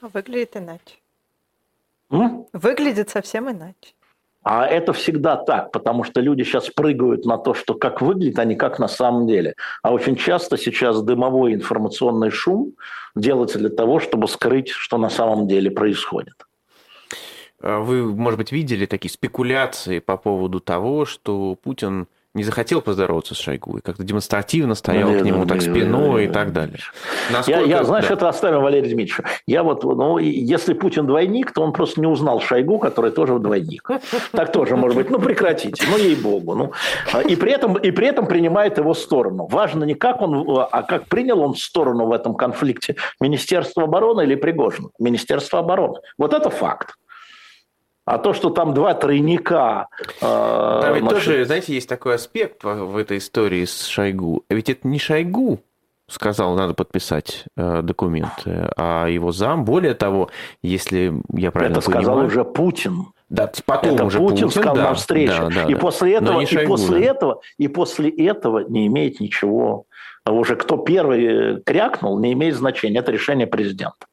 [0.00, 1.00] Выглядит иначе.
[2.10, 2.46] М?
[2.52, 3.94] Выглядит совсем иначе.
[4.48, 8.44] А это всегда так, потому что люди сейчас прыгают на то, что как выглядит, а
[8.44, 9.54] не как на самом деле.
[9.82, 12.74] А очень часто сейчас дымовой информационный шум
[13.16, 16.45] делается для того, чтобы скрыть, что на самом деле происходит.
[17.62, 23.34] А вы, может быть, видели такие спекуляции по поводу того, что Путин не захотел поздороваться
[23.34, 26.80] с Шойгу и как-то демонстративно стоял ну, к нему так спиной и так далее.
[27.32, 27.60] Насколько...
[27.60, 28.14] Я, я, знаешь, да.
[28.14, 29.22] это оставим Валерию Дмитриевичу.
[29.46, 33.88] Я вот, ну, если Путин двойник, то он просто не узнал Шойгу, который тоже двойник.
[34.32, 35.08] Так тоже может быть.
[35.08, 36.54] Ну, прекратите, ну, ей-богу.
[36.54, 36.72] Ну.
[37.26, 39.46] И, при этом, и при этом принимает его сторону.
[39.50, 42.96] Важно не как он, а как принял он сторону в этом конфликте.
[43.18, 44.90] Министерство обороны или Пригожин?
[44.98, 46.00] Министерство обороны.
[46.18, 46.96] Вот это факт.
[48.06, 49.88] А то, что там два тройника...
[50.22, 51.24] Э, там ведь значит...
[51.24, 54.44] тоже, знаете, есть такой аспект в этой истории с Шойгу.
[54.48, 55.58] Ведь это не Шойгу
[56.08, 59.64] сказал, надо подписать э, документы, а его зам.
[59.64, 60.30] Более того,
[60.62, 62.04] если я правильно это понимаю...
[62.04, 63.06] Это сказал уже Путин.
[63.28, 65.38] Да, потом это уже Путин, Путин сказал да, на встрече.
[65.40, 65.80] Да, да, и, да.
[65.80, 67.04] После этого, и, Шойгу, после да.
[67.06, 69.86] этого, и после этого не имеет ничего.
[70.24, 73.00] Уже кто первый крякнул, не имеет значения.
[73.00, 74.06] Это решение президента.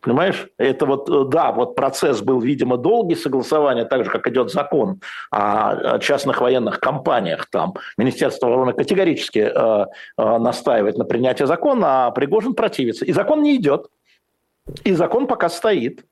[0.00, 0.48] Понимаешь?
[0.58, 5.00] Это вот, э, да, вот процесс был, видимо, долгий согласование, так же, как идет закон
[5.30, 7.46] о частных военных компаниях.
[7.50, 9.86] Там Министерство обороны категорически э,
[10.16, 13.04] э, настаивает на принятии закона, а Пригожин противится.
[13.04, 13.88] И закон не идет.
[14.84, 16.04] И закон пока стоит.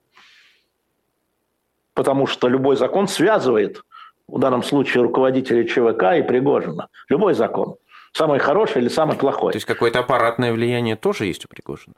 [1.94, 3.82] Потому что любой закон связывает,
[4.26, 6.88] в данном случае, руководителя ЧВК и Пригожина.
[7.08, 7.76] Любой закон.
[8.12, 9.52] Самый хороший или самый плохой.
[9.52, 11.94] То есть какое-то аппаратное влияние тоже есть у Пригожина?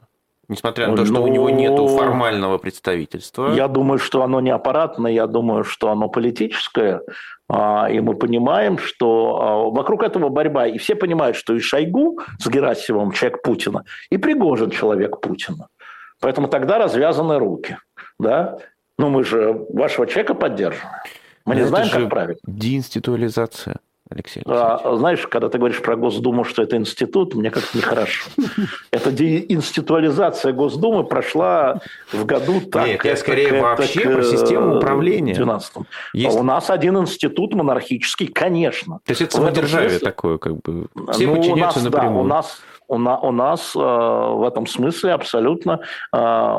[0.49, 1.23] Несмотря на то, что Но...
[1.23, 3.53] у него нет формального представительства.
[3.53, 7.01] Я думаю, что оно не аппаратное, я думаю, что оно политическое.
[7.47, 10.65] А, и мы понимаем, что а, вокруг этого борьба.
[10.65, 15.67] И все понимают, что и Шойгу с Герасимовым человек Путина, и Пригожин человек Путина.
[16.19, 17.77] Поэтому тогда развязаны руки.
[18.19, 18.57] Да?
[18.97, 20.95] Ну, мы же вашего человека поддерживаем.
[21.45, 22.39] Мы не знаем, как правильно.
[22.45, 23.77] Деинституализация.
[24.11, 28.27] Алексей А, знаешь, когда ты говоришь про Госдуму, что это институт, мне как-то нехорошо.
[28.91, 31.79] Эта деинституализация Госдумы прошла
[32.11, 32.87] в году так.
[32.87, 35.33] Нет, я скорее вообще про систему управления.
[35.33, 35.73] В 12
[36.13, 36.37] Есть...
[36.37, 38.99] У нас один институт монархический, конечно.
[39.05, 40.87] То есть это самодержавие такое, как бы.
[41.11, 42.13] Все ну, подчиняются напрямую.
[42.13, 45.81] Да, у нас у, на, у нас э, в этом смысле абсолютно
[46.11, 46.55] э,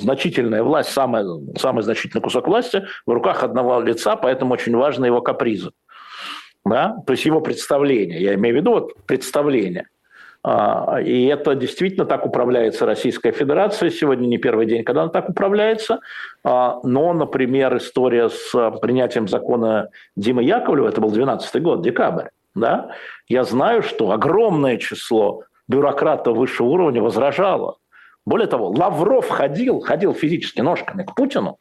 [0.00, 1.24] значительная власть, самый,
[1.56, 5.70] самый значительный кусок власти в руках одного лица, поэтому очень важны его капризы
[6.64, 9.88] да, то есть его представление, я имею в виду вот представление.
[10.46, 13.88] А, и это действительно так управляется Российская Федерация.
[13.88, 16.00] Сегодня не первый день, когда она так управляется.
[16.44, 18.52] А, но, например, история с
[18.82, 22.26] принятием закона Димы Яковлева, это был 12 год, декабрь.
[22.54, 22.90] Да?
[23.26, 27.78] Я знаю, что огромное число бюрократов высшего уровня возражало.
[28.26, 31.58] Более того, Лавров ходил, ходил физически ножками к Путину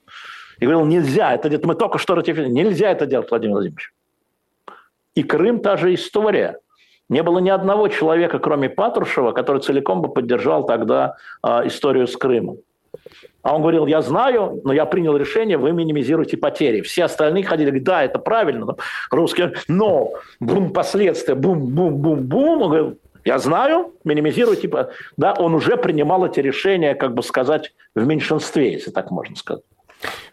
[0.59, 3.91] и говорил, нельзя, это мы только что ратифицировали, нельзя это делать, Владимир Владимирович.
[5.15, 6.59] И Крым та же история.
[7.09, 12.17] Не было ни одного человека, кроме Патрушева, который целиком бы поддержал тогда э, историю с
[12.17, 12.57] Крымом.
[13.41, 16.81] А он говорил, я знаю, но я принял решение, вы минимизируете потери.
[16.81, 18.75] Все остальные ходили, говорят, да, это правильно,
[19.11, 22.61] русские, но бум, последствия, бум-бум-бум-бум.
[22.61, 27.73] Он говорил, я знаю, минимизирую, типа, да, он уже принимал эти решения, как бы сказать,
[27.95, 29.63] в меньшинстве, если так можно сказать.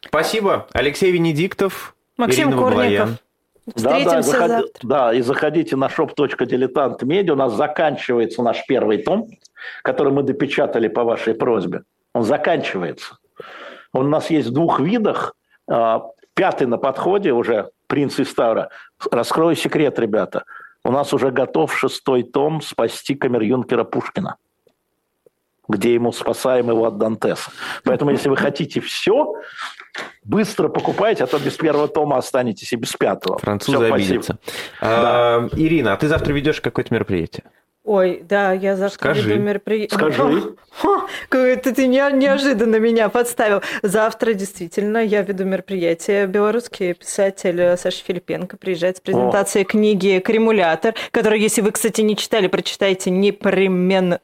[0.07, 0.67] Спасибо.
[0.73, 2.81] Алексей Венедиктов, Максим Ирина Корников.
[2.81, 3.19] Баблоян.
[3.67, 7.31] Да, да, заходи, да, и заходите на shop.diletant.media.
[7.31, 9.29] У нас заканчивается наш первый том,
[9.83, 11.83] который мы допечатали по вашей просьбе.
[12.15, 13.19] Он заканчивается.
[13.93, 15.35] Он у нас есть в двух видах.
[15.69, 18.71] А, пятый на подходе уже «Принц из Ставра».
[19.11, 20.45] Раскрою секрет, ребята.
[20.85, 24.37] У нас уже готов шестой том «Спасти камер-юнкера Пушкина»
[25.71, 27.51] где ему спасаем его от Дантеса.
[27.85, 29.35] Поэтому, если вы хотите все,
[30.25, 33.39] быстро покупайте, а то без первого тома останетесь и без пятого.
[33.39, 34.39] Французы все, обидятся.
[34.81, 35.49] А, да.
[35.57, 37.45] Ирина, а ты завтра ведешь какое-то мероприятие?
[37.91, 39.31] Ой, да, я завтра Скажи.
[39.31, 39.99] веду мероприятие.
[39.99, 40.55] Скажи.
[41.75, 43.63] Ты неожиданно меня подставил.
[43.83, 46.29] Завтра действительно я веду мероприятие.
[46.29, 49.69] Белорусский писатель Саша Филипенко приезжает с презентацией О.
[49.69, 54.21] книги «Кремулятор», которую, если вы, кстати, не читали, прочитайте непременно.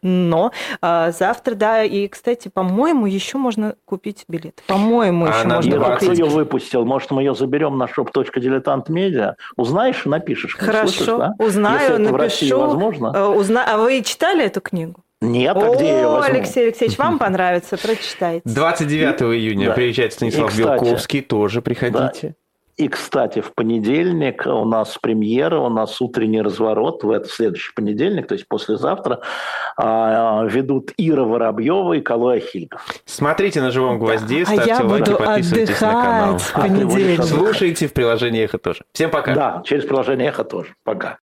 [0.81, 4.63] А завтра, да, и, кстати, по-моему, еще можно купить билет.
[4.69, 6.19] По-моему, еще Она можно купить.
[6.21, 6.85] ее выпустил?
[6.85, 9.35] Может, мы ее заберем на shop.diletant.media?
[9.57, 10.55] Узнаешь, напишешь?
[10.55, 11.33] Хорошо, слышишь, да?
[11.41, 12.61] узнаю, Если напишу.
[12.61, 13.13] Возможно?
[13.13, 13.56] Э, Узна...
[13.65, 15.03] А вы читали эту книгу?
[15.21, 16.35] Нет, а где я ее возьму?
[16.35, 18.43] Алексей Алексеевич, вам понравится, прочитайте.
[18.45, 19.73] 29 июня да.
[19.75, 22.35] приезжает Станислав и, кстати, Белковский, тоже приходите.
[22.77, 28.27] И, кстати, в понедельник у нас премьера, у нас утренний разворот в этот следующий понедельник,
[28.27, 29.23] то есть послезавтра,
[29.79, 32.87] а, ведут Ира Воробьева и Калой Ахильгов.
[33.07, 36.39] Смотрите на «Живом гвозде», а ставьте а лайки, подписывайтесь на канал.
[36.39, 37.25] В понедельник.
[37.25, 38.85] Слушайте в приложении «Эхо» тоже.
[38.93, 39.35] Всем пока.
[39.35, 40.75] Да, через приложение «Эхо» тоже.
[40.85, 41.15] Пока.